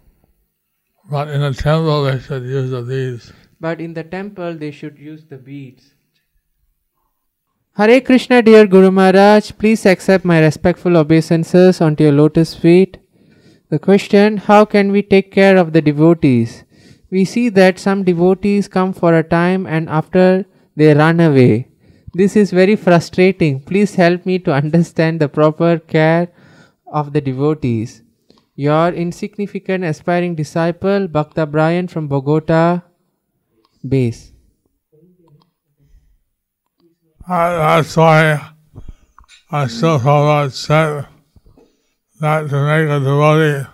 But 1.10 1.28
in 1.28 1.40
the 1.40 1.52
temple, 1.52 2.04
they 2.04 2.18
should 2.18 2.44
use 2.44 2.70
the. 2.70 3.34
But 3.60 3.80
in 3.80 3.94
the 3.94 4.04
temple, 4.04 4.56
they 4.56 4.70
should 4.70 4.98
use 4.98 5.24
the 5.24 5.36
beads. 5.36 5.94
Hare 7.76 8.00
Krishna, 8.00 8.40
dear 8.40 8.66
Guru 8.66 8.90
Maharaj, 8.90 9.52
please 9.58 9.84
accept 9.84 10.24
my 10.24 10.40
respectful 10.40 10.96
obeisances 10.96 11.80
onto 11.80 12.04
your 12.04 12.12
lotus 12.12 12.54
feet. 12.54 12.98
The 13.68 13.78
question 13.78 14.36
How 14.36 14.64
can 14.64 14.92
we 14.92 15.02
take 15.02 15.32
care 15.32 15.56
of 15.56 15.72
the 15.72 15.82
devotees? 15.82 16.64
We 17.10 17.24
see 17.24 17.48
that 17.48 17.78
some 17.78 18.04
devotees 18.04 18.68
come 18.68 18.92
for 18.92 19.14
a 19.14 19.22
time 19.22 19.66
and 19.66 19.88
after 19.88 20.44
they 20.76 20.94
run 20.94 21.18
away. 21.20 21.68
This 22.12 22.36
is 22.36 22.52
very 22.52 22.76
frustrating. 22.76 23.60
Please 23.60 23.96
help 23.96 24.24
me 24.24 24.38
to 24.40 24.52
understand 24.52 25.20
the 25.20 25.28
proper 25.28 25.80
care 25.80 26.28
of 26.86 27.12
the 27.12 27.20
devotees. 27.20 28.02
Your 28.54 28.90
insignificant 28.90 29.82
aspiring 29.82 30.36
disciple, 30.36 31.08
Bhakta 31.08 31.44
Brian 31.44 31.88
from 31.88 32.06
Bogota, 32.06 32.82
base. 33.86 34.32
I, 37.26 37.50
that's 37.50 37.96
why 37.96 38.50
I 39.50 39.64
Srila 39.64 40.00
Prabhupada 40.00 40.52
said 40.52 41.06
that 42.20 42.50
to 42.50 42.66
make 42.66 42.88
a 42.90 43.00
devotee, 43.00 43.66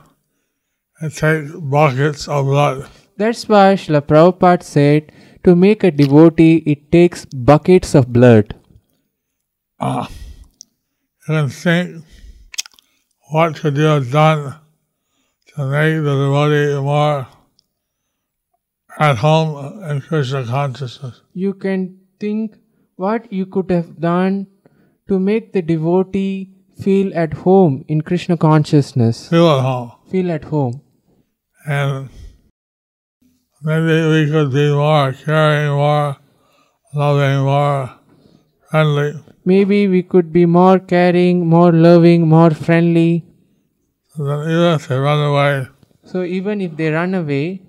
it 1.03 1.17
takes 1.17 1.53
buckets 1.53 2.29
of 2.29 2.47
blood. 2.47 2.89
That's 3.17 3.49
why 3.49 3.75
Srila 3.75 4.03
Prabhupada 4.03 4.63
said 4.63 5.13
to 5.45 5.57
make 5.57 5.83
a 5.83 5.91
devotee 5.91 6.63
it 6.67 6.93
takes 6.93 7.25
buckets 7.25 7.95
of 7.95 8.13
blood. 8.13 8.55
Uh, 9.81 10.07
you 11.29 11.35
can 11.35 11.49
think 11.49 12.05
what 13.31 13.57
could 13.57 13.77
you 13.77 13.85
have 13.85 14.11
done 14.13 14.57
to 15.55 15.67
make 15.67 16.03
the 16.05 16.15
devotee 16.23 16.81
more 16.81 17.27
at 19.01 19.19
home 19.19 19.57
uh, 19.57 19.91
in 19.91 20.01
Krishna 20.03 20.45
consciousness. 20.47 21.23
You 21.33 21.55
can 21.55 21.99
think 22.21 22.57
what 22.97 23.33
you 23.33 23.47
could 23.47 23.71
have 23.71 23.99
done 24.01 24.47
to 25.09 25.19
make 25.19 25.53
the 25.53 25.63
devotee 25.63 26.51
feel 26.83 27.13
at 27.15 27.33
home 27.45 27.85
in 27.89 28.03
Krishna 28.03 28.37
consciousness. 28.37 29.29
Feel 29.29 29.49
at 29.51 29.63
home. 29.63 29.93
Feel 30.11 30.31
at 30.31 30.45
home. 30.45 30.83
And 31.67 32.11
maybe 33.63 33.97
we 34.13 34.31
could 34.31 34.53
be 34.53 34.71
more 34.73 35.13
caring, 35.13 35.73
more 35.73 36.17
loving, 36.95 37.45
more 37.45 37.91
friendly. 38.71 39.13
Maybe 39.45 39.89
we 39.89 40.03
could 40.03 40.33
be 40.33 40.45
more 40.47 40.79
caring, 40.79 41.47
more 41.47 41.73
loving, 41.73 42.29
more 42.29 42.51
friendly. 42.51 43.25
So 44.17 44.43
even 44.43 44.75
if 44.75 44.89
they 44.89 44.99
run 44.99 45.27
away, 45.31 45.69
So 46.05 46.23
even 46.25 46.61
if 46.61 46.77
they 46.77 46.91
run 46.91 47.15
away, 47.15 47.63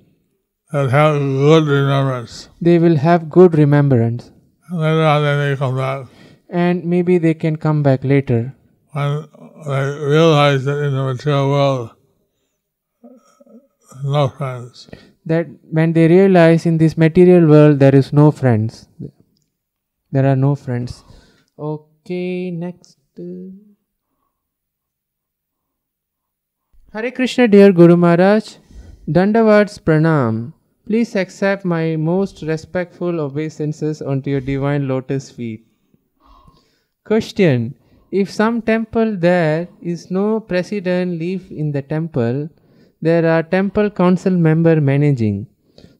they'll 0.71 0.89
have 0.89 1.15
good 1.19 1.67
remembrance. 1.67 2.49
they 2.61 2.77
will 2.79 2.97
have 2.97 3.29
good 3.29 3.55
remembrance. 3.57 4.31
And 4.69 4.79
later 4.79 5.03
on 5.13 5.23
they 5.23 5.35
may 5.49 5.55
come 5.57 5.75
back 5.77 6.07
And 6.49 6.83
maybe 6.85 7.17
they 7.17 7.33
can 7.33 7.55
come 7.57 7.81
back 7.83 8.03
later. 8.03 8.53
when 8.93 9.27
they 9.67 9.83
realize 10.15 10.65
that 10.65 10.77
in 10.83 10.93
the 10.93 11.03
material 11.03 11.49
world, 11.49 11.89
no 14.03 14.27
friends. 14.29 14.89
that 15.25 15.47
when 15.79 15.93
they 15.93 16.07
realize 16.07 16.65
in 16.65 16.77
this 16.77 16.97
material 16.97 17.47
world 17.47 17.79
there 17.79 17.95
is 17.95 18.07
no 18.19 18.31
friends 18.31 18.87
there 20.15 20.25
are 20.29 20.35
no 20.35 20.55
friends 20.61 21.03
okay 21.59 22.49
next 22.63 22.97
hare 26.95 27.11
krishna 27.19 27.47
dear 27.57 27.69
guru 27.81 27.97
maharaj 28.05 28.49
dandavats 29.17 29.77
pranam 29.89 30.39
please 30.85 31.15
accept 31.15 31.63
my 31.63 31.95
most 31.95 32.41
respectful 32.41 33.19
obeisances 33.19 34.01
unto 34.01 34.29
your 34.29 34.41
divine 34.41 34.87
lotus 34.87 35.29
feet. 35.29 35.65
Question. 37.03 37.75
If 38.11 38.29
some 38.29 38.61
temple 38.61 39.15
there 39.17 39.69
is 39.81 40.11
no 40.11 40.41
president 40.41 41.17
live 41.19 41.49
in 41.49 41.71
the 41.71 41.81
temple 41.81 42.49
there 43.01 43.25
are 43.25 43.41
temple 43.41 43.89
council 43.89 44.33
member 44.33 44.81
managing. 44.81 45.47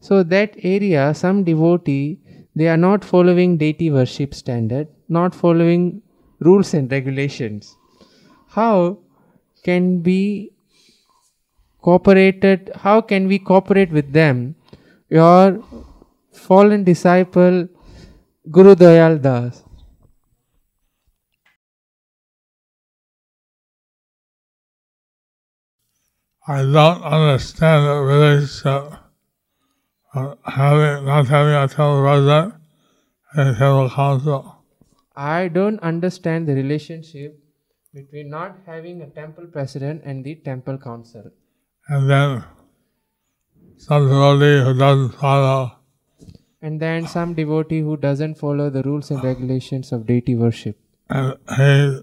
So 0.01 0.23
that 0.23 0.55
area 0.61 1.13
some 1.13 1.43
devotee 1.43 2.19
they 2.55 2.67
are 2.67 2.77
not 2.77 3.05
following 3.05 3.57
deity 3.57 3.89
worship 3.89 4.33
standard 4.33 4.87
not 5.07 5.33
following 5.33 6.01
rules 6.39 6.73
and 6.73 6.91
regulations. 6.91 7.75
How 8.47 8.99
can 9.63 10.01
be 10.01 10.51
cooperated 11.81 12.71
how 12.75 13.01
can 13.01 13.27
we 13.27 13.39
cooperate 13.39 13.91
with 13.91 14.11
them 14.13 14.55
your 15.11 15.63
fallen 16.31 16.83
disciple 16.83 17.67
guru 18.49 18.75
dayal 18.75 19.21
das 19.21 19.63
I 26.47 26.63
don't 26.63 27.03
understand 27.03 27.85
the 27.85 28.01
relationship 28.01 28.93
of 30.13 30.37
having, 30.43 31.05
not 31.05 31.27
having 31.27 31.53
a 31.53 31.67
temple 31.67 32.01
president 32.01 32.55
and 33.33 33.49
a 33.49 33.53
temple 33.53 33.89
council. 33.89 34.55
I 35.15 35.49
don't 35.49 35.79
understand 35.81 36.47
the 36.47 36.55
relationship 36.55 37.37
between 37.93 38.29
not 38.29 38.57
having 38.65 39.01
a 39.01 39.09
temple 39.09 39.45
president 39.51 40.01
and 40.03 40.25
the 40.25 40.35
temple 40.35 40.77
council. 40.77 41.31
And 41.87 42.09
then 42.09 42.43
some 43.83 44.07
devotee 44.07 44.63
who 44.63 44.73
doesn't 44.77 45.13
follow 45.19 45.71
And 46.61 46.79
then 46.79 47.07
some 47.07 47.33
devotee 47.33 47.79
who 47.85 47.97
doesn't 47.97 48.35
follow 48.39 48.69
the 48.69 48.83
rules 48.83 49.09
and 49.11 49.23
regulations 49.23 49.91
of 49.91 50.05
deity 50.05 50.35
worship. 50.35 50.77
and 51.09 51.33
he 51.47 52.01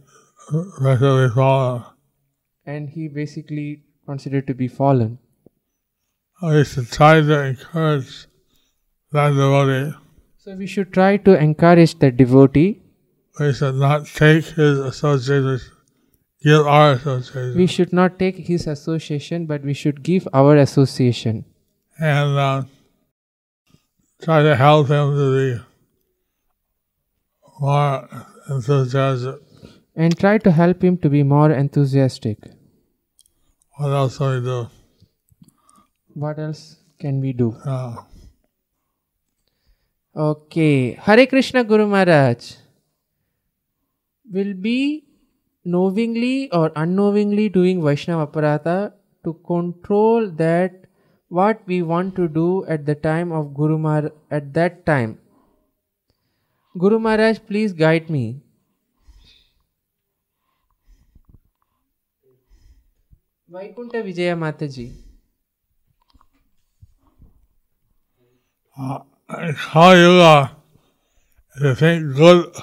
basically 0.83 1.29
follow. 1.35 1.85
And 2.67 2.89
he 2.95 3.07
basically 3.09 3.83
considered 4.07 4.47
to 4.49 4.55
be 4.55 4.67
fallen. 4.69 5.19
We 6.43 6.65
should 6.65 6.91
try 6.91 7.21
to 7.21 7.37
encourage 7.45 8.27
that 9.13 9.31
devotee. 9.31 9.95
So 10.39 10.57
we 10.57 10.67
should 10.67 10.93
try 10.93 11.17
to 11.29 11.37
encourage 11.39 11.95
the 11.99 12.11
devotee. 12.11 12.83
We 13.39 13.53
should 13.53 13.77
not 13.77 14.07
take 14.07 14.45
his 14.47 14.81
association, 14.81 15.61
give 16.43 16.67
our 16.67 16.93
association. 16.93 17.57
We 17.57 17.67
should 17.77 17.93
not 17.93 18.19
take 18.19 18.43
his 18.51 18.67
association, 18.67 19.47
but 19.47 19.63
we 19.63 19.75
should 19.85 20.03
give 20.03 20.27
our 20.33 20.57
association. 20.57 21.45
And 21.99 22.39
uh, 22.39 22.63
try 24.23 24.43
to 24.43 24.55
help 24.57 24.89
him 24.89 25.17
to 25.17 25.27
be 25.37 25.61
more 27.61 28.09
enthusiastic. 28.49 29.41
And 29.97 30.17
try 30.19 30.39
to 30.39 30.51
help 30.53 30.83
him 30.83 30.97
to 30.99 31.09
be 31.09 31.23
more 31.23 31.51
enthusiastic. 31.51 32.39
What 33.77 33.91
else 33.91 34.19
do 34.19 34.31
we 34.31 34.41
do? 34.41 34.69
What 36.15 36.39
else 36.39 36.77
can 37.01 37.21
we 37.21 37.33
do? 37.33 37.57
Uh, 37.65 37.97
Okay. 40.19 40.99
Hare 41.01 41.27
Krishna 41.27 41.63
Guru 41.63 41.87
Maharaj. 41.87 42.55
Will 44.33 44.55
be 44.55 45.05
knowingly 45.65 46.51
or 46.51 46.73
unknowingly 46.75 47.49
doing 47.49 47.83
Vaishnava 47.85 48.27
Aparadha 48.27 48.93
to 49.25 49.35
control 49.47 50.29
that 50.31 50.78
what 51.29 51.61
we 51.67 51.83
want 51.83 52.15
to 52.17 52.29
do 52.29 52.65
at 52.67 52.85
the 52.87 52.95
time 52.95 53.33
of 53.33 53.55
Guru 53.55 53.79
Maharaj 53.79 54.13
at 54.31 54.53
that 54.55 54.85
time. 54.87 55.19
Guru 56.79 56.99
Maharaj, 56.99 57.39
please 57.47 57.73
guide 57.73 58.09
me. 58.11 58.43
Vaikunta 63.51 64.03
Vijaya 64.05 64.37
Mataji. 64.37 65.09
uh, 68.79 69.01
how 69.29 69.93
you 69.93 70.11
uh, 70.23 70.49
you 71.61 71.75
think 71.75 72.15
good 72.15 72.55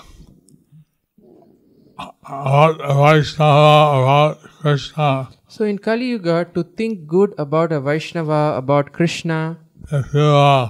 about 1.99 2.77
Vaishnava, 2.77 3.99
about 3.99 4.39
Krishna, 4.59 5.29
So 5.47 5.63
in 5.65 5.77
Kali 5.77 6.07
Yuga, 6.07 6.45
to 6.53 6.63
think 6.63 7.05
good 7.07 7.33
about 7.37 7.71
a 7.71 7.79
Vaishnava, 7.79 8.55
about 8.57 8.91
Krishna, 8.93 9.59
if 9.91 10.13
you 10.13 10.21
uh, 10.21 10.69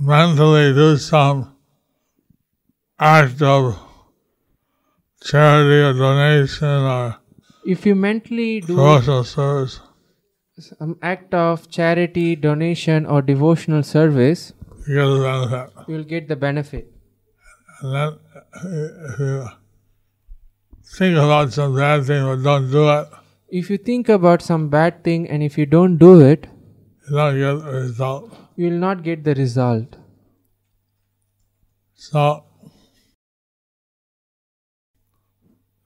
mentally 0.00 0.72
do 0.72 0.96
some 0.96 1.54
act 2.98 3.42
of 3.42 3.78
charity 5.22 5.80
or 5.82 5.92
donation 5.92 6.66
or 6.68 7.16
if 7.66 7.84
you 7.84 7.94
mentally 7.94 8.60
do 8.60 8.76
social 8.76 9.24
service, 9.24 9.80
some 10.58 10.96
act 11.02 11.34
of 11.34 11.70
charity, 11.70 12.34
donation, 12.34 13.04
or 13.04 13.20
devotional 13.20 13.82
service, 13.82 14.52
you 14.88 15.04
get 15.04 15.10
a 15.10 15.16
benefit. 15.20 15.70
you 15.86 15.94
will 15.94 16.04
get 16.04 16.28
the 16.28 16.36
benefit. 16.36 16.92
And 17.82 17.94
then 17.94 18.18
if 18.54 19.18
you 19.18 19.48
think 20.96 21.16
about 21.16 21.52
some 21.52 21.74
bad 21.76 22.04
thing 22.06 22.24
but 22.24 22.42
don't 22.42 22.70
do 22.70 22.88
it, 22.88 23.08
If 23.48 23.70
you 23.70 23.78
think 23.78 24.08
about 24.08 24.42
some 24.42 24.68
bad 24.68 25.02
thing 25.04 25.28
and 25.28 25.42
if 25.42 25.56
you 25.58 25.64
don't 25.66 25.96
do 25.96 26.20
it, 26.20 26.46
you 27.10 27.16
don't 27.16 27.38
get 27.40 27.64
the 27.64 27.72
result. 27.72 28.34
you 28.56 28.70
will 28.70 28.78
not 28.78 29.02
get 29.02 29.24
the 29.24 29.34
result. 29.34 29.96
So 31.94 32.44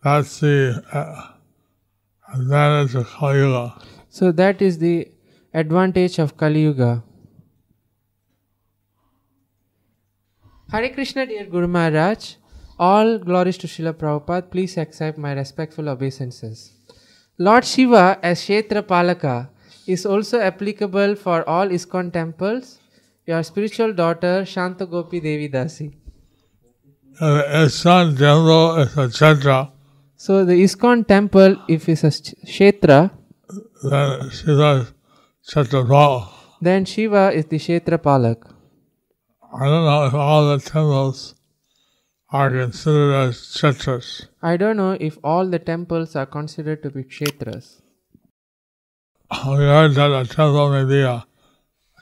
that's 0.03 0.41
the 0.41 0.83
uh, 0.93 1.29
advantage 2.35 2.95
of 2.97 3.07
Kali 3.11 3.39
Yuga. 3.39 3.75
So 4.09 4.33
that 4.33 4.61
is 4.61 4.79
the 4.79 5.09
advantage 5.55 6.19
of 6.19 6.37
Kali 6.37 6.63
Yuga. 6.63 7.03
Hare 10.73 10.89
Krishna, 10.91 11.27
dear 11.27 11.45
Guru 11.47 11.69
Maharaj. 11.69 12.35
All 12.79 13.19
glories 13.19 13.59
to 13.59 13.67
Srila 13.67 13.93
Prabhupada. 13.95 14.51
Please 14.51 14.77
accept 14.77 15.19
my 15.19 15.33
respectful 15.33 15.89
obeisances. 15.89 16.73
Lord 17.39 17.65
Shiva 17.65 18.19
as 18.23 18.41
Kshetra 18.41 18.83
Palaka 18.83 19.49
is 19.87 20.05
also 20.07 20.41
applicable 20.41 21.15
for 21.17 21.49
all 21.49 21.69
ISKCON 21.69 22.13
temples. 22.13 22.79
Your 23.27 23.43
spiritual 23.43 23.93
daughter 23.93 24.45
Shanta 24.45 24.87
Gopi 24.87 25.21
Devi 25.21 25.49
Dasi. 25.49 25.93
Uh, 27.21 27.43
and 27.47 27.63
his 27.65 27.75
son 27.75 28.17
Jumbo 28.17 28.77
is 28.81 28.97
a 28.97 29.07
Kshetra, 29.09 29.71
So 30.17 30.45
the 30.45 30.55
ISKCON 30.55 31.07
temple, 31.07 31.57
if 31.69 31.89
it's 31.89 32.05
a 32.05 32.11
sh- 32.11 32.35
Kshetra, 32.47 33.11
then 33.83 34.19
does 34.47 34.93
Kshetrapala. 35.47 36.29
then 36.61 36.85
Shiva 36.85 37.33
is 37.33 37.47
the 37.47 37.59
Kshetra 37.59 37.99
Palak. 37.99 38.51
I 39.55 39.65
don't 39.67 39.85
know 39.85 40.07
if 40.07 40.15
all 40.15 40.49
the 40.49 40.59
temples 40.59 41.35
are 42.33 42.51
considered 42.51 43.13
as 43.15 43.37
Kshetras. 43.37 44.27
I 44.43 44.57
don't 44.57 44.77
know 44.79 44.93
if 44.93 45.19
all 45.23 45.47
the 45.47 45.59
temples 45.59 46.17
are 46.17 46.27
considered 46.27 46.83
to 46.83 46.91
be 46.91 47.05
Kshetras. 47.05 47.83
We 49.31 49.65
heard 49.65 49.95
that 49.95 50.11
a 50.11 50.25
temple 50.29 50.71
may 50.71 50.85
be 50.85 51.03
a 51.03 51.25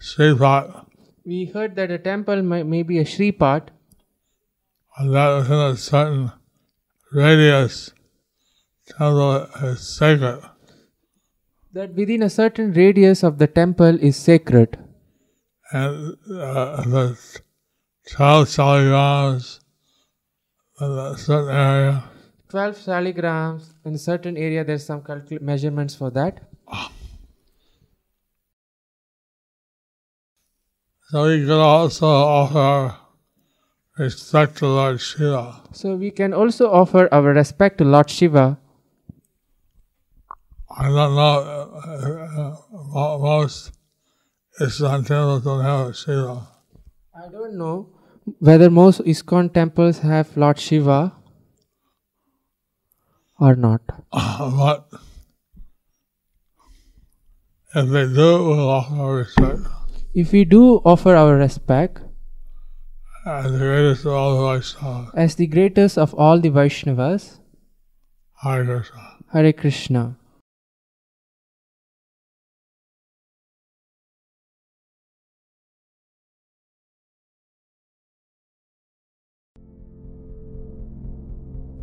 Sripat, 0.03 0.87
We 1.25 1.45
heard 1.47 1.75
that 1.77 1.90
a 1.90 1.99
temple 1.99 2.43
may, 2.43 2.62
may 2.62 2.83
be 2.83 2.99
a 2.99 3.05
Shripat, 3.05 3.69
and 4.99 5.14
that 5.14 5.37
within 5.37 5.59
a 5.59 5.77
certain 5.77 6.33
radius, 7.12 7.93
temple 8.87 9.47
is 9.62 9.81
sacred. 9.97 10.40
that 11.73 11.95
within 11.95 12.23
a 12.23 12.31
certain 12.31 12.73
radius 12.73 13.23
of 13.23 13.38
the 13.38 13.47
temple 13.47 13.99
is 14.01 14.16
sacred. 14.16 14.79
And 15.73 16.16
uh, 16.29 16.83
the 16.83 17.19
12 18.11 18.49
saligrams 18.49 19.60
a 20.81 21.16
certain 21.19 21.51
area, 21.55 22.05
12 22.49 22.77
saligrams, 22.77 23.75
in 23.85 23.95
a 23.95 23.99
certain 23.99 24.37
area 24.37 24.64
there's 24.64 24.85
some 24.85 25.03
calcul- 25.03 25.40
measurements 25.40 25.95
for 25.95 26.11
that. 26.11 26.40
so 31.11 31.27
we 31.27 31.40
could 31.45 31.51
also 31.61 32.07
offer 32.07 32.97
respect 33.99 34.57
to 34.59 34.66
Lord 34.66 35.01
Shiva. 35.01 35.61
So 35.73 35.97
we 35.97 36.11
can 36.11 36.33
also 36.33 36.71
offer 36.71 37.09
our 37.12 37.33
respect 37.35 37.79
to 37.79 37.85
Lord 37.85 38.09
Shiva. 38.09 38.59
I 40.71 40.85
don't 40.88 41.14
know, 41.14 41.37
uh, 41.45 41.90
uh, 42.40 42.57
mo- 42.95 43.19
most 43.19 43.73
ISKCON 44.61 45.45
don't 45.45 45.64
have 45.64 45.97
Shiva. 45.97 46.47
I 47.14 47.29
don't 47.29 47.59
know 47.59 48.00
whether 48.38 48.71
most 48.71 49.01
ISKCON 49.01 49.53
temples 49.53 49.99
have 50.01 50.37
Lord 50.37 50.59
Shiva 50.59 51.12
or 53.38 53.57
not. 53.57 53.81
Ah, 54.12 54.53
but 54.57 55.01
if 57.75 57.88
they 57.88 58.07
do, 58.07 58.45
we'll 58.45 58.69
offer 58.69 58.95
our 58.95 59.14
respect. 59.16 59.61
If 60.14 60.33
we 60.33 60.45
do 60.45 60.77
offer 60.85 61.14
our 61.14 61.37
respect 61.37 62.01
And 63.25 63.55
the 63.55 63.59
greatest 63.59 64.07
of 64.07 64.12
all 64.12 64.37
the 64.37 64.43
Vaishnavas, 64.49 65.11
as 65.14 65.35
the 65.35 65.47
greatest 65.47 65.99
of 65.99 66.14
all 66.14 66.40
the 66.40 66.49
Vaishnavas, 66.49 67.38
Hare 68.43 68.64
Krishna. 68.64 69.16
Hare 69.33 69.53
Krishna. 69.53 70.16